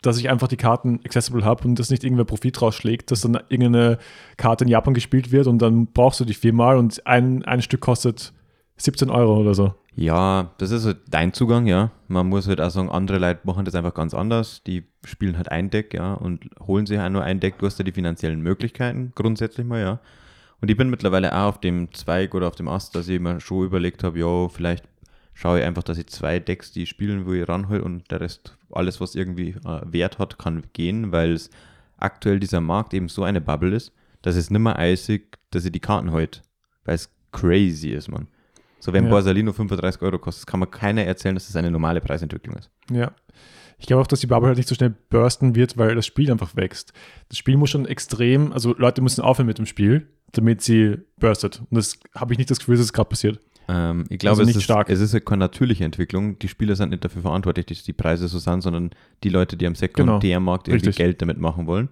[0.00, 3.34] dass ich einfach die Karten accessible habe und dass nicht irgendwer Profit rausschlägt, dass dann
[3.48, 3.98] irgendeine
[4.36, 7.80] Karte in Japan gespielt wird und dann brauchst du die viermal und ein, ein Stück
[7.80, 8.32] kostet
[8.76, 9.74] 17 Euro oder so.
[9.96, 11.90] Ja, das ist halt dein Zugang, ja.
[12.06, 14.62] Man muss halt auch sagen, andere Leute machen das einfach ganz anders.
[14.62, 17.58] Die spielen halt ein Deck, ja, und holen sich auch nur ein Deck.
[17.58, 19.98] Du hast ja die finanziellen Möglichkeiten, grundsätzlich mal, ja.
[20.60, 23.40] Und ich bin mittlerweile auch auf dem Zweig oder auf dem Ast, dass ich mir
[23.40, 24.84] schon überlegt habe, ja, vielleicht
[25.34, 28.56] schaue ich einfach, dass ich zwei Decks, die ich spielen will, ranhole und der Rest,
[28.70, 31.50] alles, was irgendwie äh, Wert hat, kann gehen, weil es
[31.96, 35.80] aktuell dieser Markt eben so eine Bubble ist, dass es nimmer eisig, dass ich die
[35.80, 36.42] Karten halt,
[36.84, 38.28] weil es crazy ist, man.
[38.80, 39.10] So, wenn Ja.
[39.10, 42.70] Borsalino 35 Euro kostet, kann man keiner erzählen, dass das eine normale Preisentwicklung ist.
[42.90, 43.12] Ja.
[43.78, 46.30] Ich glaube auch, dass die Bubble halt nicht so schnell bursten wird, weil das Spiel
[46.30, 46.92] einfach wächst.
[47.28, 51.60] Das Spiel muss schon extrem, also Leute müssen aufhören mit dem Spiel, damit sie burstet.
[51.60, 53.40] Und das habe ich nicht das Gefühl, dass es gerade passiert.
[53.68, 54.90] Ähm, ich glaube, Also es, ist, stark.
[54.90, 56.38] es ist keine natürliche Entwicklung.
[56.38, 58.90] Die Spieler sind nicht dafür verantwortlich, dass die Preise so sind, sondern
[59.22, 60.96] die Leute, die am Sekundärmarkt irgendwie Richtig.
[61.04, 61.90] Geld damit machen wollen.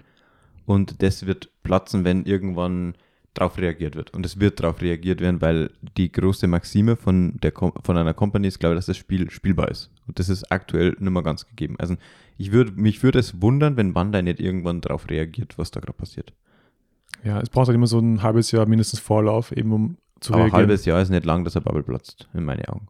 [0.67, 2.95] Und das wird platzen, wenn irgendwann
[3.35, 4.13] darauf reagiert wird.
[4.13, 8.49] Und es wird darauf reagiert werden, weil die große Maxime von, der, von einer Company
[8.49, 9.91] ist, glaube ich, dass das Spiel spielbar ist.
[10.07, 11.77] Und das ist aktuell nicht mehr ganz gegeben.
[11.79, 11.97] Also
[12.39, 15.97] ich würd, mich würde es wundern, wenn Bandai nicht irgendwann darauf reagiert, was da gerade
[15.97, 16.33] passiert.
[17.23, 20.45] Ja, es braucht halt immer so ein halbes Jahr mindestens Vorlauf, eben um zu Aber
[20.45, 22.89] ein halbes Jahr ist nicht lang, dass er Bubble platzt, in meinen Augen.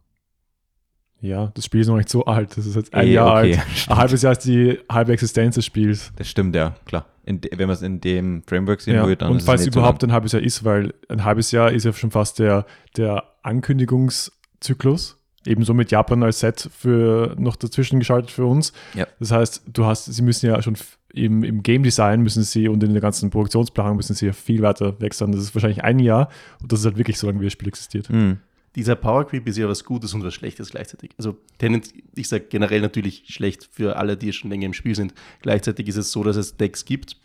[1.22, 2.56] Ja, das Spiel ist noch nicht so alt.
[2.56, 3.88] Das ist jetzt ein Eh, Jahr okay, alt.
[3.90, 6.12] Ein halbes Jahr ist die halbe Existenz des Spiels.
[6.16, 7.04] Das stimmt, ja, klar.
[7.24, 9.06] In wenn man es in dem Framework sehen Ja.
[9.06, 10.10] will, dann Und ist falls es so überhaupt lang.
[10.10, 12.64] ein halbes Jahr ist, weil ein halbes Jahr ist ja schon fast der,
[12.96, 15.16] der Ankündigungszyklus.
[15.46, 18.72] Ebenso mit Japan als Set für noch dazwischen geschaltet für uns.
[18.94, 19.06] Ja.
[19.18, 20.76] Das heißt, du hast, sie müssen ja schon
[21.12, 24.62] im, im Game Design müssen sie und in der ganzen Produktionsplanung müssen sie ja viel
[24.62, 25.32] weiter weg sein.
[25.32, 26.28] Das ist wahrscheinlich ein Jahr
[26.62, 28.10] und das ist halt wirklich so lange, wie das Spiel existiert.
[28.10, 28.38] Mhm.
[28.76, 31.10] Dieser Power Creep ist ja was Gutes und was Schlechtes gleichzeitig.
[31.18, 35.12] Also Tendenz, ich sage generell natürlich schlecht für alle, die schon länger im Spiel sind.
[35.42, 37.16] Gleichzeitig ist es so, dass es Decks gibt,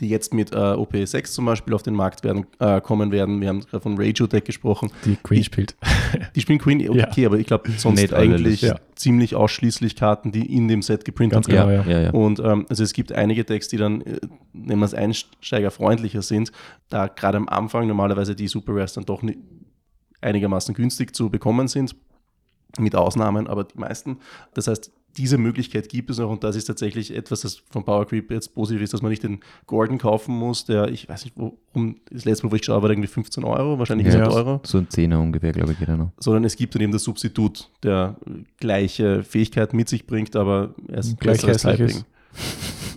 [0.00, 3.40] die jetzt mit äh, OP6 zum Beispiel auf den Markt werden, äh, kommen werden.
[3.40, 4.90] Wir haben gerade von Rajo Deck gesprochen.
[5.06, 5.76] Die Queen Die- spielt.
[6.36, 7.28] Die spielen Queen, okay, Ja.
[7.28, 8.76] aber ich glaube sonst Nicht eigentlich ja.
[8.96, 11.84] ziemlich ausschließlich Karten, die in dem Set geprintet Ganz werden.
[11.84, 12.10] genau, ja, ja, ja.
[12.10, 14.18] Und ähm, also es gibt einige Decks, die dann, äh,
[14.52, 16.52] nennen wir es einsteigerfreundlicher sind,
[16.90, 19.38] da gerade am Anfang normalerweise die Super Rares dann doch nicht
[20.20, 21.94] einigermaßen günstig zu bekommen sind,
[22.78, 24.18] mit Ausnahmen, aber die meisten.
[24.54, 28.06] Das heißt, diese Möglichkeit gibt es noch und das ist tatsächlich etwas, das von Power
[28.06, 31.36] Creep jetzt positiv ist, dass man nicht den Gordon kaufen muss, der, ich weiß nicht,
[31.36, 34.14] worum, das letzte Mal, wo ich schaue, war der irgendwie 15 Euro, wahrscheinlich Ja.
[34.20, 36.10] er teurer So ein Zehner ungefähr, glaube ich, jeder noch.
[36.20, 38.16] sondern es gibt dann eben das Substitut, der
[38.60, 42.04] gleiche Fähigkeiten mit sich bringt, aber er ist Gleich besseres Typing.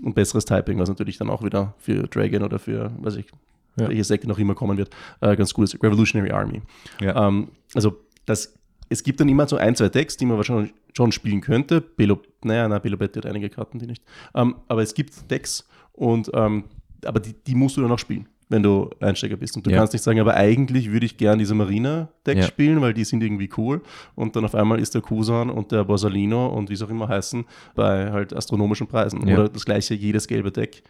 [0.03, 3.25] Und besseres Typing, was natürlich dann auch wieder für Dragon oder für, weiß ich,
[3.79, 3.87] Ja.
[3.87, 4.89] welches Deck noch immer kommen wird,
[5.21, 5.81] äh, ganz gut ist.
[5.81, 6.61] Revolutionary Army.
[6.99, 7.27] Ja.
[7.27, 8.53] Ähm, also das,
[8.89, 11.81] es gibt dann immer so ein, zwei Decks, die man wahrscheinlich schon spielen könnte.
[11.81, 14.03] Belo, naja, na, Belobet hat einige Karten, die nicht.
[14.35, 16.65] Ähm, aber es gibt Decks und ähm,
[17.05, 19.55] aber die, die musst du dann auch spielen, wenn du Einsteiger bist.
[19.57, 19.77] Und du Ja.
[19.77, 22.47] kannst nicht sagen, aber eigentlich würde ich gern diese Marina-Decks Ja.
[22.47, 23.81] spielen, weil die sind irgendwie cool.
[24.13, 27.07] Und dann auf einmal ist der Kusan und der Borsalino und wie es auch immer
[27.07, 29.27] heißen, bei halt astronomischen Preisen.
[29.27, 29.33] Ja.
[29.35, 30.83] Oder das gleiche, jedes gelbe Deck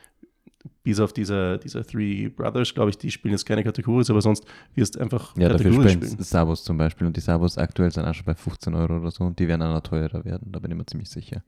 [0.83, 4.45] bis auf diese, diese Three Brothers, glaube ich, die spielen jetzt keine Kategorie, aber sonst
[4.75, 7.07] wirst du einfach Ja, dafür Kategorie spielen Sabos zum Beispiel.
[7.07, 9.23] Und die Sabos aktuell sind auch schon bei 15 Euro oder so.
[9.23, 11.43] Und die werden auch noch teurer werden, da bin ich mir ziemlich sicher.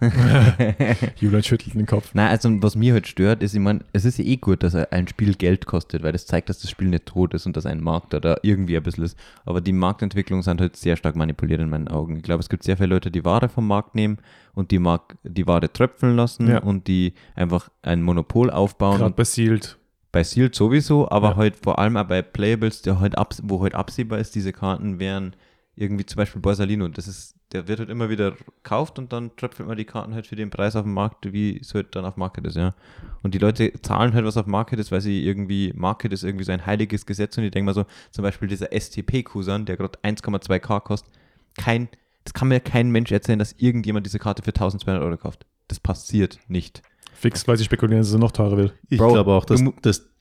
[1.20, 2.10] Julian schüttelt den Kopf.
[2.14, 4.74] Nein, also was mir halt stört, ist, ich meine, es ist ja eh gut, dass
[4.74, 7.66] ein Spiel Geld kostet, weil das zeigt, dass das Spiel nicht tot ist und dass
[7.66, 9.18] ein Markt da, da irgendwie ein bisschen ist.
[9.44, 12.16] Aber die Marktentwicklungen sind halt sehr stark manipuliert in meinen Augen.
[12.16, 14.18] Ich glaube, es gibt sehr viele Leute, die Ware vom Markt nehmen
[14.54, 16.58] und die, Mark die Ware tröpfeln lassen Ja.
[16.58, 18.96] und die einfach ein Monopol aufbauen.
[18.98, 19.76] Gerade Und bei Sealed.
[20.12, 21.36] bei Sealed sowieso, aber Ja.
[21.36, 24.98] halt vor allem auch bei Playables, der halt abs wo halt absehbar ist, diese Karten
[24.98, 25.34] wären
[25.76, 26.88] irgendwie zum Beispiel Borsalino.
[26.88, 30.26] Das ist, der wird halt immer wieder gekauft und dann tröpfelt man die Karten halt
[30.26, 32.74] für den Preis auf dem Markt, wie es halt dann auf Market ist, ja.
[33.22, 36.44] Und die Leute zahlen halt, was auf Market ist, weil sie irgendwie, Market ist irgendwie
[36.44, 39.98] so ein heiliges Gesetz und ich denke mal so, zum Beispiel dieser STP-Kusan, der gerade
[40.02, 41.12] 1,2k kostet,
[41.56, 41.88] kein,
[42.24, 45.46] das kann mir kein Mensch erzählen, dass irgendjemand diese Karte für 1200 Euro kauft.
[45.68, 46.82] Das passiert nicht.
[47.12, 48.72] Fix, weil sie spekulieren, dass es noch teurer will.
[48.88, 49.72] Ich glaube auch, dass du mu-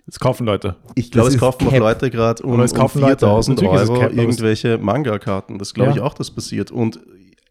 [0.06, 0.76] das Das kaufen Leute.
[0.95, 1.78] Ich glaube, Das es kaufen auch.
[1.78, 3.20] Leute gerade um, es um kaufen Leute.
[3.26, 5.58] 4000 Natürlich ist es Euro es- irgendwelche Manga-Karten.
[5.58, 6.03] Das glaube ich Ja.
[6.03, 6.72] auch, das passiert.
[6.72, 6.99] Und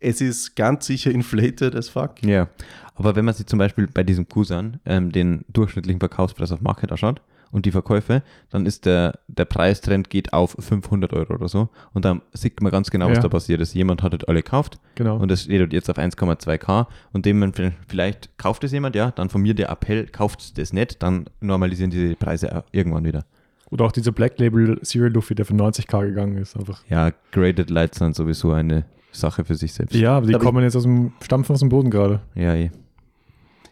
[0.00, 2.22] es ist ganz sicher inflated as fuck.
[2.24, 2.48] Ja,
[2.94, 6.92] aber wenn man sich zum Beispiel bei diesem Kusan ähm, den durchschnittlichen Verkaufspreis auf Market
[6.92, 7.20] anschaut
[7.54, 12.04] und die Verkäufe, dann ist der, der Preistrend geht auf 500 Euro oder so und
[12.04, 13.22] dann sieht man ganz genau, was Ja.
[13.22, 13.72] da passiert ist.
[13.74, 15.16] Jemand hat halt alle gekauft Genau.
[15.16, 17.52] und es steht halt jetzt auf 1,2k und dem man
[17.88, 21.90] vielleicht- kauft es jemand, ja, dann von mir der Appell, kauft das nicht, dann normalisieren
[21.90, 23.24] diese Preise irgendwann wieder.
[23.70, 26.56] Oder auch dieser Black Label Serial Luffy, der für 90k gegangen ist.
[26.56, 26.82] Einfach.
[26.88, 29.94] Ja, Graded Lights sind sowieso eine Sache für sich selbst.
[29.94, 32.20] Ja, aber die Aber kommen jetzt aus dem Stampfen aus dem Boden gerade.
[32.34, 32.70] ja, eh.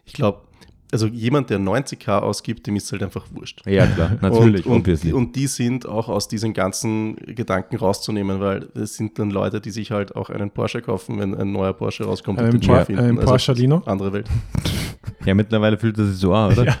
[0.05, 0.41] Ich glaube,
[0.93, 3.61] also jemand, der 90k ausgibt, dem ist halt einfach wurscht.
[3.65, 8.67] ja klar, natürlich, und, und, und die sind auch aus diesen ganzen Gedanken rauszunehmen, weil
[8.75, 12.05] es sind dann Leute, die sich halt auch einen Porsche kaufen, wenn ein neuer Porsche
[12.05, 13.01] rauskommt Einen den Por- finden.
[13.03, 13.81] einen Porschalino?
[13.85, 14.29] andere Welt.
[15.25, 16.65] ja, mittlerweile fühlt das sich so an, oder?
[16.65, 16.75] Ja.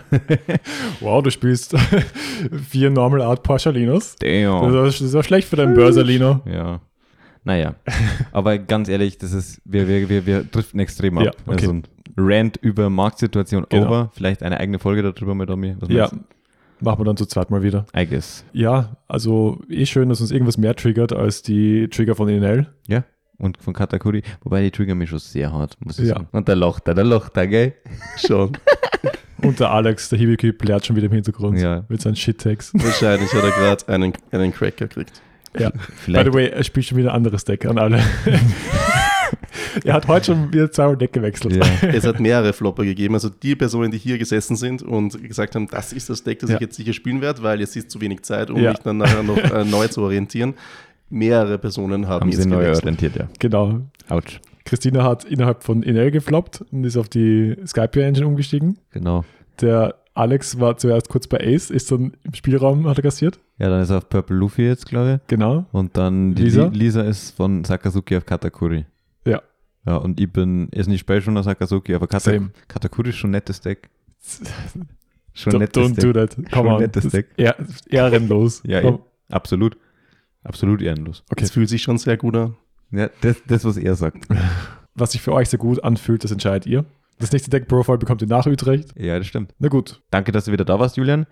[1.01, 1.75] Wow, du spielst
[2.69, 4.15] vier Normal Art Porschalinos.
[4.19, 4.71] Damn.
[4.73, 6.41] Das ist, auch schlecht für deinen Börserlino.
[6.45, 6.79] Ja.
[7.43, 7.75] Naja.
[8.31, 11.25] Aber ganz ehrlich, das ist, wir, wir, wir, wir driften extrem ab.
[11.25, 11.55] Ja, okay.
[11.61, 11.83] Also ein
[12.17, 13.87] Rant über Marktsituation Genau.
[13.87, 14.11] over.
[14.13, 15.75] Vielleicht eine eigene Folge darüber mit Domi.
[15.79, 16.15] Was Ja, meinst
[16.81, 17.85] machen wir dann zu zweit mal wieder.
[17.95, 18.43] I guess.
[18.53, 22.67] Ja, also eh schön, dass uns irgendwas mehr triggert als die Trigger von Inel.
[22.87, 23.03] Ja.
[23.37, 24.21] Und von Katakuri.
[24.43, 26.15] Wobei die triggern mich schon sehr hart, muss ich Ja.
[26.15, 26.27] sagen.
[26.31, 27.73] Und der lacht da, der lacht da, gell?
[28.17, 28.51] Schon.
[29.41, 31.83] Und der Alex, der Hibiki, plärt schon wieder im Hintergrund Ja.
[31.89, 32.71] mit seinen Shit-Tags.
[32.75, 35.21] Wahrscheinlich hat er gerade einen, einen Cracker gekriegt.
[35.57, 35.69] Ja.
[35.71, 36.25] By Vielleicht.
[36.31, 38.01] the way, er spielt schon wieder ein anderes Deck an alle.
[39.83, 41.55] er hat heute schon wieder zweimal Deck gewechselt.
[41.55, 41.63] Ja.
[41.93, 43.13] Es hat mehrere Flopper gegeben.
[43.13, 46.49] Also die Personen, die hier gesessen sind und gesagt haben, das ist das Deck, das
[46.49, 46.55] Ja.
[46.57, 48.71] ich jetzt sicher spielen werde, weil jetzt ist zu wenig Zeit, um Ja.
[48.71, 50.53] mich dann nachher noch äh, neu zu orientieren.
[51.09, 53.27] Mehrere Personen haben, Haben jetzt sie neu orientiert, ja.
[53.39, 53.81] Genau.
[54.09, 54.39] Autsch.
[54.65, 58.77] Christina hat innerhalb von Inel gefloppt und ist auf die Skype Engine umgestiegen.
[58.91, 59.23] Genau.
[59.61, 63.39] Der Alex war zuerst kurz bei Ace, ist dann im Spielraum, hat er kassiert.
[63.59, 65.27] Ja, dann ist er auf Purple Luffy jetzt, glaube ich.
[65.27, 65.65] Genau.
[65.71, 66.33] Und dann?
[66.35, 68.85] Lisa, Lisa ist von Sakazuki auf Katakuri.
[69.85, 69.93] Ja.
[69.93, 72.51] Ja, und ich bin, ist nicht spät schon auf Sakazuki, aber Kata Same.
[72.67, 73.89] Katakuri ist schon ein nettes Deck.
[75.35, 76.03] Schon ein Don't, nettes don't Deck.
[76.03, 76.33] do that.
[76.35, 76.81] Schon Come ein on.
[76.81, 77.27] nettes Deck.
[77.37, 77.55] ehr-
[77.89, 78.61] Ehrenlos.
[78.67, 78.95] Ja, Komm.
[79.29, 79.33] eh.
[79.33, 79.77] absolut.
[80.43, 81.23] Absolut ehrenlos.
[81.31, 81.41] Okay.
[81.41, 82.55] Das fühlt sich schon sehr gut an.
[82.91, 84.27] Ja, das, das was er sagt.
[84.95, 86.85] Was sich für euch sehr gut anfühlt, das entscheidet ihr.
[87.17, 88.89] Das nächste Deck-Profile bekommt ihr nach Utrecht.
[88.95, 89.55] Ja, das stimmt.
[89.57, 90.03] Na gut.
[90.11, 91.25] Danke, dass du wieder da warst, Julian.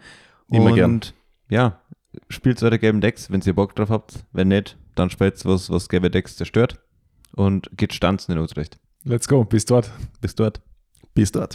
[0.49, 1.01] Immer und gern.
[1.49, 1.79] ja,
[2.27, 4.25] spielt eure gelben Decks, wenn ihr Bock drauf habt.
[4.33, 6.79] Wenn nicht, dann spielt was, was gelbe Decks zerstört.
[7.34, 8.79] Und geht stanzen in Utrecht.
[9.03, 9.43] Let's go.
[9.43, 9.91] Bis dort.
[10.21, 10.61] Bis dort.
[11.13, 11.49] Bis dort.